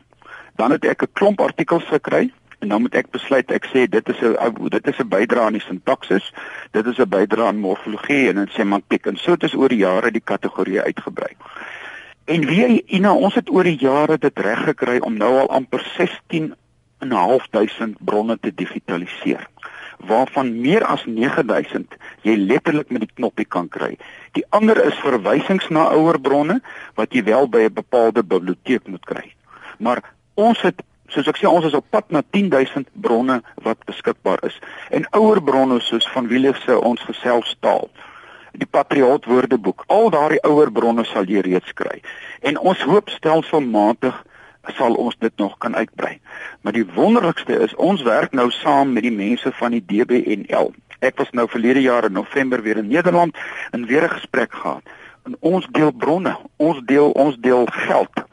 Dan 0.55 0.71
het 0.71 0.85
ek 0.85 1.03
'n 1.03 1.13
klomp 1.13 1.41
artikels 1.41 1.85
gekry 1.85 2.31
en 2.59 2.67
dan 2.67 2.81
moet 2.81 2.95
ek 2.95 3.11
besluit 3.11 3.51
ek 3.51 3.65
sê 3.65 3.87
dit 3.89 4.09
is 4.09 4.21
'n 4.21 4.69
dit 4.69 4.87
is 4.87 4.99
'n 4.99 5.09
bydrae 5.09 5.45
aan 5.45 5.57
die 5.57 5.67
sintaksis, 5.67 6.33
dit 6.71 6.85
is 6.85 6.99
'n 6.99 7.09
bydrae 7.09 7.47
aan 7.47 7.59
morfologie 7.59 8.29
en 8.29 8.35
dan 8.35 8.49
sê 8.49 8.65
man 8.65 8.83
pik 8.87 9.05
en 9.05 9.17
so 9.17 9.31
het 9.31 9.43
ons 9.43 9.53
oor 9.53 9.69
die 9.69 9.85
jare 9.85 10.11
die 10.11 10.23
kategorieë 10.23 10.83
uitgebrei. 10.83 11.33
En 12.25 12.45
wie 12.45 12.83
Ina 12.87 13.13
ons 13.13 13.35
het 13.35 13.49
oor 13.49 13.63
die 13.63 13.79
jare 13.79 14.17
dit 14.17 14.39
reg 14.39 14.63
gekry 14.63 14.97
om 14.99 15.17
nou 15.17 15.37
al 15.39 15.49
amper 15.49 15.81
16 15.97 16.55
en 16.99 17.07
'n 17.07 17.11
half 17.11 17.47
duisend 17.51 17.97
bronne 17.99 18.37
te 18.41 18.51
digitaliseer 18.53 19.47
waarvan 19.97 20.61
meer 20.61 20.85
as 20.85 21.05
9000 21.05 21.95
jy 22.21 22.35
letterlik 22.35 22.89
met 22.89 23.05
die 23.05 23.13
knoppie 23.13 23.45
kan 23.45 23.69
kry. 23.69 23.97
Die 24.37 24.45
ander 24.49 24.79
is 24.85 24.99
verwysings 25.03 25.69
na 25.69 25.89
ouer 25.95 26.19
bronne 26.19 26.61
wat 26.95 27.13
jy 27.13 27.23
wel 27.23 27.49
by 27.49 27.65
'n 27.67 27.73
bepaalde 27.73 28.23
biblioteek 28.23 28.87
moet 28.87 29.05
kry. 29.05 29.33
Maar 29.79 30.01
ons 30.33 30.61
het 30.61 30.81
soos 31.07 31.27
ek 31.27 31.37
sê 31.37 31.47
ons 31.47 31.65
is 31.65 31.73
op 31.73 31.85
pad 31.89 32.11
na 32.11 32.21
10000 32.31 32.87
bronne 32.93 33.41
wat 33.63 33.85
beskikbaar 33.85 34.43
is. 34.43 34.59
En 34.89 35.07
ouer 35.11 35.41
bronne 35.41 35.79
soos 35.79 36.07
van 36.11 36.27
Willis 36.27 36.61
se 36.63 36.79
ons 36.79 37.01
geselfstaal 37.01 37.89
die 38.57 38.67
patriot 38.69 39.25
woordeboek 39.25 39.83
al 39.93 40.09
daardie 40.13 40.41
ouer 40.47 40.71
bronne 40.73 41.05
sal 41.05 41.29
jy 41.29 41.43
reeds 41.45 41.73
kry 41.77 41.99
en 42.49 42.57
ons 42.57 42.81
hoop 42.89 43.11
stelselmatig 43.13 44.15
sal 44.75 44.93
ons 44.93 45.15
dit 45.19 45.31
nog 45.37 45.57
kan 45.57 45.75
uitbrei. 45.75 46.19
Maar 46.61 46.73
die 46.73 46.85
wonderlikste 46.95 47.59
is 47.63 47.75
ons 47.75 48.01
werk 48.01 48.31
nou 48.31 48.51
saam 48.51 48.93
met 48.93 49.03
die 49.03 49.11
mense 49.11 49.51
van 49.51 49.71
die 49.71 49.83
DBNL. 49.85 50.73
Ek 50.99 51.17
was 51.17 51.31
nou 51.31 51.47
verlede 51.49 51.81
jaar 51.81 52.05
in 52.05 52.17
November 52.17 52.61
weer 52.61 52.77
in 52.77 52.87
Nederland 52.87 53.37
en 53.71 53.85
weer 53.85 54.03
'n 54.03 54.17
gesprek 54.19 54.53
gehad. 54.53 54.81
En 55.23 55.35
ons 55.39 55.67
deel 55.71 55.91
bronne, 55.91 56.37
ons 56.55 56.81
deel 56.85 57.11
ons 57.11 57.37
deel 57.39 57.67
geld. 57.71 58.23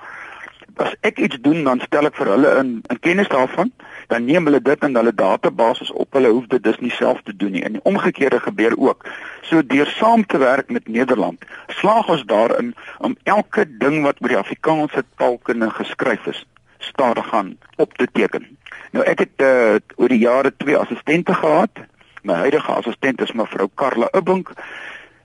As 0.76 0.95
ek 1.00 1.19
iets 1.19 1.37
doen, 1.41 1.64
dan 1.64 1.81
stel 1.81 2.07
ek 2.07 2.17
vir 2.17 2.26
hulle 2.26 2.57
in 2.59 2.83
in 2.88 2.99
kennis 2.99 3.29
daarvan 3.29 3.73
dan 4.06 4.25
neem 4.25 4.44
hulle 4.44 4.61
dit 4.62 4.84
in 4.84 4.96
hulle 4.96 5.14
database 5.14 5.94
op. 5.94 6.12
Hulle 6.12 6.28
hoef 6.28 6.46
dit 6.46 6.62
dus 6.62 6.78
nie 6.78 6.90
self 6.90 7.23
te 7.23 7.37
doen 7.37 7.50
nie. 7.50 7.62
En 7.64 7.73
die 7.73 7.84
omgekeerde 7.84 8.40
gebeur 8.40 8.76
ook. 8.78 9.04
So 9.42 9.66
deur 9.66 9.87
saam 9.87 10.26
te 10.26 10.38
werk 10.38 10.70
met 10.70 10.88
Nederland, 10.88 11.44
slaag 11.66 12.08
ons 12.08 12.25
daarin 12.25 12.75
om 12.99 13.16
elke 13.23 13.66
ding 13.78 14.02
wat 14.02 14.20
oor 14.20 14.28
die 14.28 14.40
Afrikaanse 14.40 15.04
taalkunde 15.16 15.70
geskryf 15.70 16.26
is, 16.26 16.44
stadig 16.78 17.28
gaan 17.28 17.56
op 17.76 17.94
te 17.94 18.08
teken. 18.12 18.46
Nou 18.90 19.04
ek 19.04 19.18
het 19.26 19.42
uh, 19.42 19.76
oor 19.96 20.08
die 20.08 20.23
jare 20.23 20.52
twee 20.56 20.76
assistente 20.76 21.34
gehad. 21.34 21.82
My 22.23 22.34
huidige 22.34 22.73
assistent 22.73 23.20
is 23.20 23.32
mevrou 23.32 23.68
Karla 23.75 24.08
Ubbink 24.16 24.52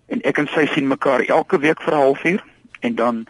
en 0.10 0.22
ek 0.28 0.42
en 0.42 0.50
sy 0.52 0.66
sien 0.74 0.88
mekaar 0.90 1.24
elke 1.28 1.60
week 1.60 1.82
vir 1.86 1.94
'n 1.94 2.04
halfuur 2.04 2.44
en 2.80 2.96
dan 2.96 3.26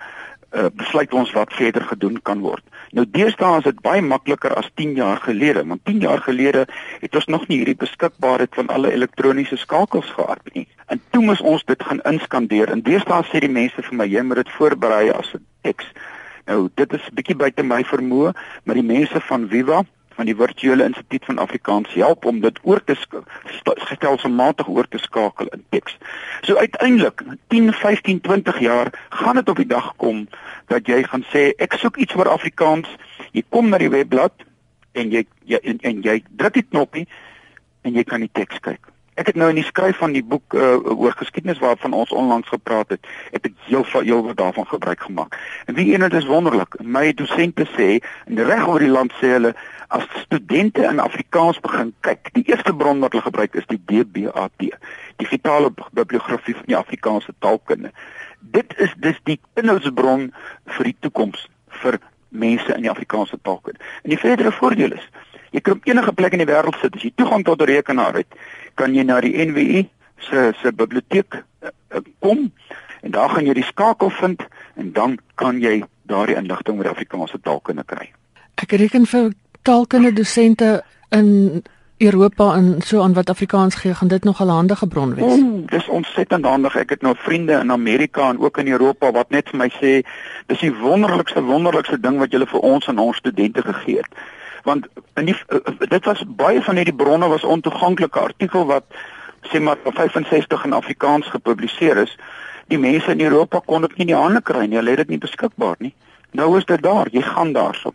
uh, 0.52 0.66
besluit 0.74 1.14
ons 1.14 1.32
wat 1.32 1.54
verder 1.54 1.84
gedoen 1.84 2.22
kan 2.22 2.40
word. 2.40 2.64
Nou 2.98 3.06
deesdae 3.06 3.60
is 3.60 3.68
dit 3.68 3.82
baie 3.86 4.02
makliker 4.02 4.56
as 4.58 4.70
10 4.80 4.96
jaar 4.98 5.20
gelede, 5.22 5.62
want 5.68 5.84
10 5.86 6.00
jaar 6.02 6.22
gelede 6.26 6.66
het 7.02 7.16
ons 7.16 7.28
nog 7.30 7.46
nie 7.48 7.60
hierdie 7.60 7.78
beskikbaarheid 7.78 8.56
van 8.58 8.72
alle 8.74 8.94
elektroniese 8.94 9.58
skakels 9.62 10.10
gehad 10.18 10.42
nie. 10.54 10.66
En 10.88 11.02
toe 11.14 11.22
moes 11.24 11.42
ons 11.42 11.66
dit 11.70 11.84
gaan 11.84 12.02
inskandeer. 12.10 12.72
En 12.74 12.82
deesdae 12.82 13.22
sê 13.30 13.44
die 13.46 13.52
mense 13.52 13.86
vir 13.90 14.00
my 14.02 14.10
jy 14.10 14.26
moet 14.26 14.42
dit 14.42 14.56
voorberei 14.58 15.12
as 15.14 15.34
'n 15.34 15.46
teks. 15.62 15.86
Nou 16.48 16.70
dit 16.74 16.94
is 16.94 17.06
'n 17.10 17.16
bietjie 17.16 17.36
buite 17.36 17.64
my 17.64 17.84
vermoë, 17.84 18.34
maar 18.64 18.76
die 18.76 18.90
mense 18.96 19.22
van 19.22 19.48
Viva 19.48 19.86
van 20.20 20.28
die 20.28 20.36
virtuele 20.36 20.84
instituut 20.84 21.26
van 21.26 21.38
Afrikaans 21.40 21.94
help 21.96 22.26
om 22.28 22.42
dit 22.44 22.60
oor 22.68 22.82
te 22.84 22.96
stelselmatig 23.94 24.68
oor 24.68 24.88
te 24.92 25.00
skakel 25.00 25.48
in 25.56 25.64
teks. 25.72 25.96
So 26.44 26.60
uiteindelik 26.60 27.24
10, 27.48 27.72
15, 27.74 28.20
20 28.28 28.60
jaar 28.60 28.92
gaan 29.10 29.40
dit 29.40 29.50
op 29.50 29.62
die 29.64 29.70
dag 29.70 29.94
kom 29.96 30.26
dat 30.68 30.92
jy 30.92 31.00
gaan 31.08 31.24
sê 31.32 31.50
ek 31.56 31.80
soek 31.80 32.02
iets 32.04 32.20
oor 32.20 32.28
Afrikaans. 32.36 32.92
Jy 33.32 33.46
kom 33.48 33.72
na 33.72 33.80
die 33.80 33.92
webblad 33.94 34.44
en 35.00 35.16
jy, 35.16 35.24
jy 35.48 35.64
en, 35.64 35.80
en 35.88 36.04
jy 36.04 36.20
druk 36.30 36.60
die 36.60 36.68
knoppie 36.68 37.08
en 37.88 37.96
jy 37.96 38.04
kan 38.04 38.26
die 38.26 38.34
teks 38.36 38.60
kyk. 38.66 38.89
Ek 39.20 39.28
het 39.28 39.36
nou 39.36 39.50
in 39.52 39.58
die 39.60 39.68
skryf 39.68 39.98
van 40.00 40.14
die 40.16 40.24
boek 40.24 40.54
uh, 40.56 40.78
oor 40.80 41.12
geskiedenis 41.20 41.60
waarvan 41.60 41.94
ons 41.94 42.12
onlangs 42.16 42.48
gepraat 42.48 42.94
het, 42.94 43.08
het 43.34 43.50
ek 43.50 43.58
heel 43.68 43.84
heel 43.92 44.24
wat 44.24 44.38
daarvan 44.40 44.68
gebruik 44.68 45.02
gemaak. 45.04 45.36
En 45.66 45.76
wie 45.76 45.92
een 45.92 46.06
dit 46.06 46.16
is 46.22 46.30
wonderlik. 46.30 46.78
My 46.80 47.12
dosente 47.14 47.68
sê 47.76 47.90
en 48.26 48.40
reg 48.48 48.64
oor 48.68 48.80
die 48.80 48.92
land 48.92 49.12
sê 49.20 49.34
hulle 49.36 49.52
as 49.92 50.08
studente 50.24 50.86
in 50.88 51.04
Afrikaans 51.04 51.60
begin 51.60 51.92
kyk, 52.08 52.32
die 52.38 52.46
eerste 52.48 52.72
bron 52.74 53.04
wat 53.04 53.12
hulle 53.12 53.26
gebruik 53.26 53.60
is 53.60 53.68
die 53.68 53.82
DBAT, 53.92 54.70
digitale 55.20 55.74
bibliografie 55.92 56.56
van 56.56 56.70
die 56.72 56.78
Afrikaanse 56.78 57.34
taalkunde. 57.44 57.92
Dit 58.40 58.78
is 58.78 58.94
dus 59.04 59.20
die 59.28 59.40
inhoudsbron 59.60 60.30
vir 60.78 60.92
die 60.94 60.96
toekoms 61.00 61.50
vir 61.82 62.00
mense 62.30 62.72
in 62.72 62.88
die 62.88 62.94
Afrikaanse 62.94 63.42
taalkunde. 63.42 63.84
En 64.06 64.16
die 64.16 64.22
verdere 64.22 64.56
voordeel 64.56 64.96
is 64.96 65.10
Jy 65.50 65.62
kan 65.66 65.80
enige 65.90 66.14
plek 66.14 66.36
in 66.38 66.44
die 66.44 66.50
wêreld 66.50 66.78
sit 66.78 66.96
as 66.96 67.04
jy 67.06 67.10
toegang 67.18 67.44
tot 67.46 67.62
'n 67.62 67.70
rekenaar 67.70 68.14
het, 68.22 68.30
kan 68.80 68.96
jy 68.96 69.04
na 69.08 69.20
die 69.24 69.36
NWI 69.46 69.88
se 70.30 70.52
se 70.62 70.72
biblioteek 70.76 71.40
uh, 71.40 71.72
kom 72.24 72.48
en 73.02 73.12
daar 73.16 73.30
gaan 73.34 73.48
jy 73.48 73.56
die 73.60 73.68
skakel 73.68 74.12
vind 74.22 74.46
en 74.76 74.94
dan 74.96 75.18
kan 75.40 75.60
jy 75.64 75.82
daardie 76.10 76.38
inligting 76.40 76.80
oor 76.80 76.92
Afrikaanse 76.92 77.40
taalkunde 77.44 77.86
kry. 77.88 78.10
Ek 78.60 78.72
reken 78.80 79.06
vir 79.08 79.34
taalkunde 79.68 80.14
dosente 80.16 80.80
in 81.16 81.62
Europa 82.00 82.54
en 82.56 82.82
so 82.88 83.02
aan 83.04 83.14
wat 83.14 83.30
Afrikaans 83.30 83.76
gee, 83.76 83.94
gaan 83.94 84.08
dit 84.08 84.24
nog 84.24 84.40
'n 84.40 84.48
handige 84.48 84.88
bron 84.88 85.16
wees. 85.16 85.36
Mm, 85.36 85.66
dis 85.66 85.88
ontsettend 85.88 86.46
handig. 86.46 86.76
Ek 86.76 86.90
het 86.90 87.02
nou 87.02 87.16
vriende 87.18 87.60
in 87.60 87.72
Amerika 87.72 88.30
en 88.30 88.40
ook 88.40 88.58
in 88.58 88.68
Europa 88.68 89.12
wat 89.12 89.30
net 89.30 89.50
vir 89.50 89.58
my 89.58 89.70
sê 89.82 90.08
dis 90.48 90.60
die 90.60 90.74
wonderlikste 90.74 91.44
wonderlikste 91.44 92.00
ding 92.00 92.18
wat 92.18 92.32
julle 92.32 92.48
vir 92.48 92.60
ons 92.60 92.88
en 92.88 93.00
ons 93.00 93.18
studente 93.18 93.62
gegee 93.62 93.98
het 93.98 94.39
want 94.64 94.88
in 95.16 95.26
die, 95.26 95.36
uh, 95.50 95.60
dit 95.90 96.06
was 96.06 96.24
baie 96.28 96.62
van 96.62 96.76
hierdie 96.76 96.96
bronne 96.96 97.28
was 97.28 97.44
ontoeganklike 97.44 98.20
artikel 98.20 98.66
wat 98.66 98.86
sê 99.52 99.62
maar 99.62 99.78
65 99.84 100.64
in 100.66 100.74
Afrikaans 100.74 101.28
gepubliseer 101.28 101.98
is. 101.98 102.18
Die 102.68 102.80
mense 102.80 103.12
in 103.12 103.22
Europa 103.22 103.62
kon 103.66 103.82
dit 103.82 103.96
nie 103.98 104.08
in 104.08 104.14
die 104.14 104.22
hande 104.22 104.42
kry 104.42 104.66
nie. 104.66 104.78
Hulle 104.78 104.94
het 104.94 105.06
dit 105.06 105.16
nie 105.16 105.24
beskikbaar 105.24 105.76
nie. 105.80 105.94
Nou 106.32 106.58
is 106.58 106.66
dit 106.66 106.82
daar. 106.84 107.10
Jy 107.12 107.22
gaan 107.26 107.54
daarso. 107.54 107.94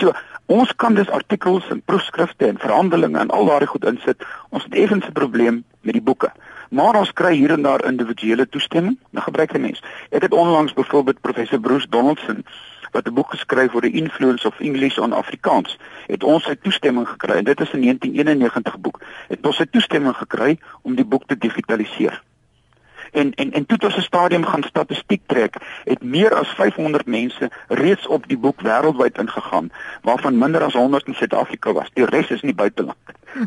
So 0.00 0.12
ons 0.46 0.72
kan 0.78 0.94
dus 0.94 1.10
artikels 1.10 1.66
en 1.74 1.82
proefskrifte 1.82 2.46
en 2.46 2.58
verhandelinge 2.62 3.18
en 3.18 3.30
al 3.34 3.50
daardie 3.50 3.68
goed 3.68 3.84
insit. 3.84 4.22
Ons 4.50 4.64
het 4.64 4.74
effens 4.74 5.06
'n 5.06 5.12
probleem 5.12 5.64
met 5.80 5.92
die 5.92 6.02
boeke. 6.02 6.32
Maar 6.70 6.98
ons 6.98 7.12
kry 7.12 7.34
hier 7.34 7.50
en 7.50 7.62
daar 7.62 7.84
individuele 7.84 8.48
toestemming. 8.48 8.98
Nou 9.10 9.24
gebruik 9.24 9.52
die 9.52 9.60
mens. 9.60 9.82
Ek 10.10 10.22
het 10.22 10.32
onlangs 10.32 10.72
byvoorbeeld 10.72 11.20
professor 11.20 11.60
Bruce 11.60 11.88
Donaldson 11.88 12.44
wat 12.96 13.08
'n 13.08 13.14
boek 13.14 13.30
geskryf 13.30 13.74
oor 13.74 13.84
die 13.84 13.98
influence 14.02 14.46
of 14.46 14.60
English 14.60 14.98
on 14.98 15.12
Afrikaans, 15.12 15.78
het 16.06 16.24
ons 16.24 16.44
sy 16.44 16.54
toestemming 16.56 17.08
gekry 17.08 17.36
en 17.38 17.44
dit 17.44 17.60
is 17.60 17.72
'n 17.72 17.80
1991 17.80 18.78
boek. 18.80 19.00
Het 19.28 19.46
ons 19.46 19.56
sy 19.56 19.66
toestemming 19.70 20.16
gekry 20.16 20.58
om 20.82 20.94
die 20.94 21.04
boek 21.04 21.26
te 21.26 21.38
digitaliseer. 21.38 22.22
En 23.12 23.34
en 23.34 23.52
en 23.52 23.66
toe 23.66 23.78
tot 23.78 23.96
'n 23.96 24.00
stadium 24.00 24.44
gaan 24.44 24.62
statistiek 24.62 25.22
trek, 25.26 25.54
het 25.84 26.02
meer 26.02 26.34
as 26.34 26.48
500 26.48 27.06
mense 27.06 27.50
reeds 27.68 28.06
op 28.06 28.28
die 28.28 28.38
boek 28.38 28.60
wêreldwyd 28.60 29.18
ingegaan, 29.18 29.70
waarvan 30.02 30.38
minder 30.38 30.62
as 30.62 30.74
100 30.74 31.06
in 31.06 31.14
Suid-Afrika 31.14 31.72
was. 31.72 31.90
Die 31.92 32.04
res 32.04 32.30
is 32.30 32.40
in 32.40 32.48
die 32.48 32.60
buiteland. 32.62 32.98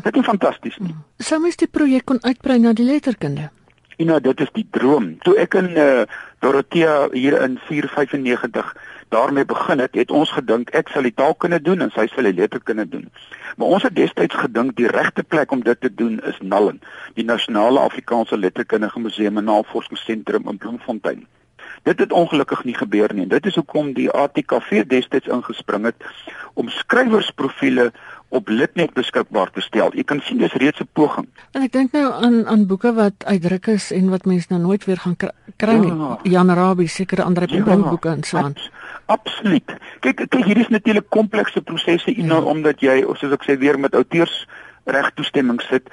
Dit 0.02 0.16
is 0.16 0.24
fantasties. 0.24 0.76
Sou 1.16 1.40
mens 1.40 1.56
die 1.56 1.68
projek 1.68 2.04
kon 2.04 2.22
uitbrei 2.22 2.58
na 2.58 2.72
die 2.72 2.84
letterkunde? 2.84 3.50
Ja, 4.00 4.06
nou, 4.06 4.20
dit 4.20 4.40
is 4.40 4.48
die 4.52 4.66
droom. 4.70 5.18
Toe 5.18 5.34
ek 5.36 5.54
in 5.54 5.70
uh, 5.76 6.02
Dorothea 6.38 7.08
hier 7.12 7.42
in 7.42 7.58
495 7.66 8.76
daarmee 9.10 9.44
begin 9.44 9.78
het, 9.78 9.94
het 9.94 10.10
ons 10.10 10.30
gedink 10.30 10.70
ek 10.70 10.88
sal 10.88 11.06
die 11.06 11.14
taalkunde 11.14 11.60
doen 11.62 11.80
en 11.86 11.90
sy 11.94 12.06
sal 12.12 12.28
die 12.28 12.36
letterkunde 12.36 12.86
doen. 12.88 13.08
Maar 13.56 13.74
ons 13.76 13.86
het 13.86 13.96
destyds 13.96 14.38
gedink 14.42 14.76
die 14.78 14.88
regte 14.90 15.22
plek 15.22 15.50
om 15.52 15.64
dit 15.66 15.80
te 15.80 15.90
doen 15.94 16.20
is 16.30 16.38
Nallen, 16.40 16.80
die 17.18 17.26
Nasionale 17.26 17.80
Afrikaanse 17.80 18.38
Letterkundige 18.38 19.00
Museum 19.00 19.42
en 19.42 19.50
Navorsingsentrum 19.50 20.48
in 20.48 20.58
Bloemfontein. 20.58 21.26
Dit 21.82 21.98
het 21.98 22.12
ongelukkig 22.12 22.64
nie 22.64 22.74
gebeur 22.74 23.14
nie. 23.14 23.26
Dit 23.26 23.46
is 23.46 23.54
hoekom 23.54 23.92
die 23.96 24.10
ATKV 24.10 24.84
destyds 24.86 25.30
ingespring 25.32 25.84
het 25.88 26.08
om 26.54 26.68
skrywersprofiele 26.68 27.90
op 28.28 28.48
Litnet 28.48 28.92
beskikbaar 28.94 29.50
te 29.50 29.62
stel. 29.64 29.94
Jy 29.96 30.04
kan 30.06 30.20
sien 30.22 30.38
dis 30.38 30.52
reeds 30.52 30.80
'n 30.80 30.88
poging. 30.92 31.26
En 31.52 31.62
ek 31.62 31.72
dink 31.72 31.92
nou 31.92 32.12
aan 32.12 32.46
aan 32.46 32.66
boeke 32.66 32.92
wat 32.92 33.24
uitdruk 33.24 33.66
is 33.66 33.90
en 33.90 34.10
wat 34.10 34.24
mense 34.24 34.46
nou 34.50 34.60
nooit 34.60 34.84
weer 34.84 34.96
gaan 34.96 35.16
kry 35.56 35.76
nie. 35.76 35.94
Ja. 35.94 36.18
Jan 36.22 36.50
Rabie 36.50 36.88
sekere 36.88 37.22
ander 37.22 37.54
ja, 37.54 37.76
boeke 37.76 38.08
en 38.08 38.22
so 38.22 38.36
aan. 38.36 38.54
Absoluut. 39.10 39.74
Kyk, 40.00 40.24
kyk 40.28 40.44
hier 40.44 40.60
is 40.62 40.68
natuurlik 40.70 41.08
komplekse 41.10 41.60
prosesse 41.66 42.12
ja. 42.14 42.24
nou 42.24 42.44
omdat 42.52 42.82
jy 42.84 43.00
soos 43.18 43.34
ek 43.34 43.46
sê 43.48 43.58
weer 43.58 43.78
met 43.80 43.94
outeurs 43.98 44.44
reg 44.86 45.10
toestemming 45.18 45.58
sit. 45.66 45.90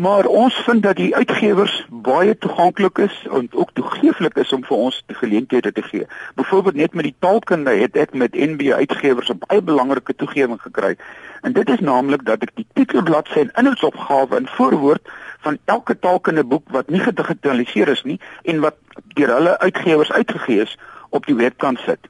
Maar 0.00 0.24
ons 0.24 0.54
vind 0.64 0.80
dat 0.82 0.96
die 0.96 1.10
uitgewers 1.16 1.74
baie 1.90 2.32
toeganklik 2.38 2.98
is 3.04 3.16
en 3.28 3.48
ook 3.52 3.74
toegeeflik 3.76 4.38
is 4.40 4.52
om 4.56 4.62
vir 4.64 4.76
ons 4.76 5.02
die 5.12 5.16
geleenthede 5.18 5.72
te 5.76 5.82
gee. 5.84 6.06
Byvoorbeeld 6.40 6.78
net 6.80 6.94
met 6.96 7.04
die 7.04 7.14
taalkunde 7.18 7.74
het 7.82 7.98
ek 8.00 8.14
met 8.22 8.32
NB 8.32 8.72
uitgewers 8.72 9.28
'n 9.28 9.42
baie 9.42 9.60
belangrike 9.62 10.14
toegewing 10.16 10.60
gekry. 10.62 10.96
En 11.42 11.52
dit 11.52 11.68
is 11.68 11.84
naamlik 11.84 12.24
dat 12.24 12.42
ek 12.42 12.54
die 12.54 12.66
titelbladsy 12.72 13.38
en 13.38 13.52
inhoudsopgawe 13.54 14.36
in 14.36 14.48
voorwoord 14.56 15.10
van 15.40 15.58
elke 15.64 15.98
taalkunde 15.98 16.44
boek 16.44 16.64
wat 16.70 16.88
nie 16.88 17.00
gedigitaliseer 17.00 17.88
is 17.88 18.02
nie 18.02 18.20
en 18.42 18.60
wat 18.60 18.76
deur 19.14 19.34
hulle 19.34 19.58
uitgewers 19.58 20.12
uitgegee 20.12 20.60
is 20.60 20.78
op 21.10 21.26
die 21.26 21.36
webkant 21.36 21.78
sit. 21.78 22.08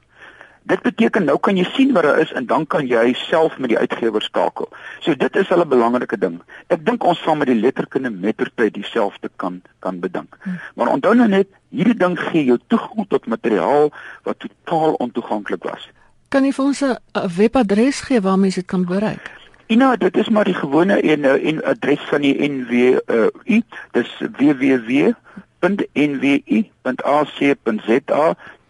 Dit 0.63 0.81
beteken 0.81 1.25
nou 1.25 1.37
kan 1.39 1.57
jy 1.57 1.63
sien 1.73 1.93
wat 1.93 2.03
daar 2.03 2.19
is 2.21 2.31
en 2.37 2.45
dan 2.45 2.67
kan 2.67 2.87
jy 2.87 3.13
self 3.17 3.57
met 3.57 3.69
die 3.69 3.77
uitgewer 3.77 4.21
skakel. 4.21 4.69
So 4.99 5.15
dit 5.15 5.35
is 5.35 5.49
'n 5.49 5.67
belangrike 5.67 6.17
ding. 6.17 6.41
Ek 6.67 6.85
dink 6.85 7.03
ons 7.03 7.21
sal 7.21 7.35
met 7.35 7.47
die 7.47 7.59
letterkunde 7.59 8.09
mettertyd 8.09 8.73
dieselfde 8.73 9.29
kan 9.35 9.61
kan 9.79 9.99
bedink. 9.99 10.37
Hmm. 10.41 10.59
Maar 10.75 10.87
onthou 10.87 11.15
nou 11.15 11.27
net, 11.27 11.47
hierdie 11.69 11.97
ding 11.97 12.19
gee 12.19 12.45
jou 12.45 12.59
toegang 12.67 13.07
tot 13.07 13.25
materiaal 13.25 13.91
wat 14.23 14.39
totaal 14.39 14.93
ontoeganklik 14.93 15.63
was. 15.63 15.89
Kan 16.29 16.43
jy 16.43 16.51
vir 16.51 16.65
ons 16.65 16.81
'n 16.81 16.97
webadres 17.37 18.01
gee 18.01 18.21
waar 18.21 18.39
mense 18.39 18.59
dit 18.59 18.69
kan 18.69 18.85
bereik? 18.85 19.31
Ina, 19.67 19.95
dit 19.95 20.17
is 20.17 20.29
maar 20.29 20.43
die 20.45 20.53
gewone 20.53 21.01
en 21.01 21.25
en 21.25 21.63
adres 21.63 21.99
van 22.09 22.21
die 22.21 22.49
NWU. 22.49 23.61
Dis 23.91 24.09
www.nwu.ac.za 24.19 25.15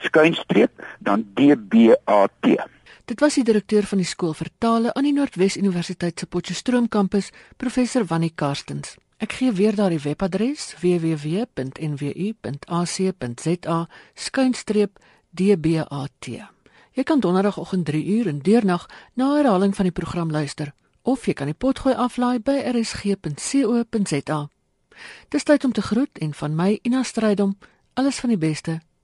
skuinstreep 0.01 0.71
dan 0.99 1.25
DBAT. 1.33 2.45
Dit 3.05 3.19
was 3.19 3.33
die 3.35 3.43
direkteur 3.43 3.83
van 3.83 3.97
die 3.97 4.07
skool 4.07 4.33
vir 4.33 4.47
tale 4.57 4.93
aan 4.93 5.03
die 5.03 5.13
Noordwes 5.13 5.57
Universiteit 5.57 6.19
se 6.19 6.25
Potchefstroom 6.25 6.87
kampus, 6.87 7.31
professor 7.57 8.05
Wannie 8.07 8.31
Karstens. 8.35 8.95
Ek 9.21 9.31
gee 9.37 9.51
weer 9.51 9.75
daardie 9.75 9.99
webadres 10.01 10.75
www.nwu.ac.za 10.81 11.49
skuinstreep 14.15 14.99
DBAT. 15.29 16.25
Jy 16.91 17.03
kan 17.03 17.19
donderdagoggend 17.19 17.89
3uur 17.89 18.27
en 18.27 18.39
deernag 18.41 18.89
na 19.13 19.35
herhaling 19.35 19.75
van 19.75 19.85
die 19.87 19.93
program 19.95 20.31
luister 20.31 20.73
of 21.01 21.25
jy 21.25 21.33
kan 21.33 21.49
die 21.49 21.57
potgooi 21.57 21.95
aflaai 21.97 22.39
by 22.39 22.57
rsg.co.za. 22.71 24.39
Dis 25.33 25.43
tyd 25.43 25.63
om 25.65 25.73
te 25.73 25.81
groet 25.81 26.17
en 26.21 26.33
van 26.33 26.55
my 26.55 26.79
Ina 26.85 27.03
Strydom 27.03 27.57
alles 27.93 28.19
van 28.21 28.29
die 28.29 28.41
beste 28.41 28.81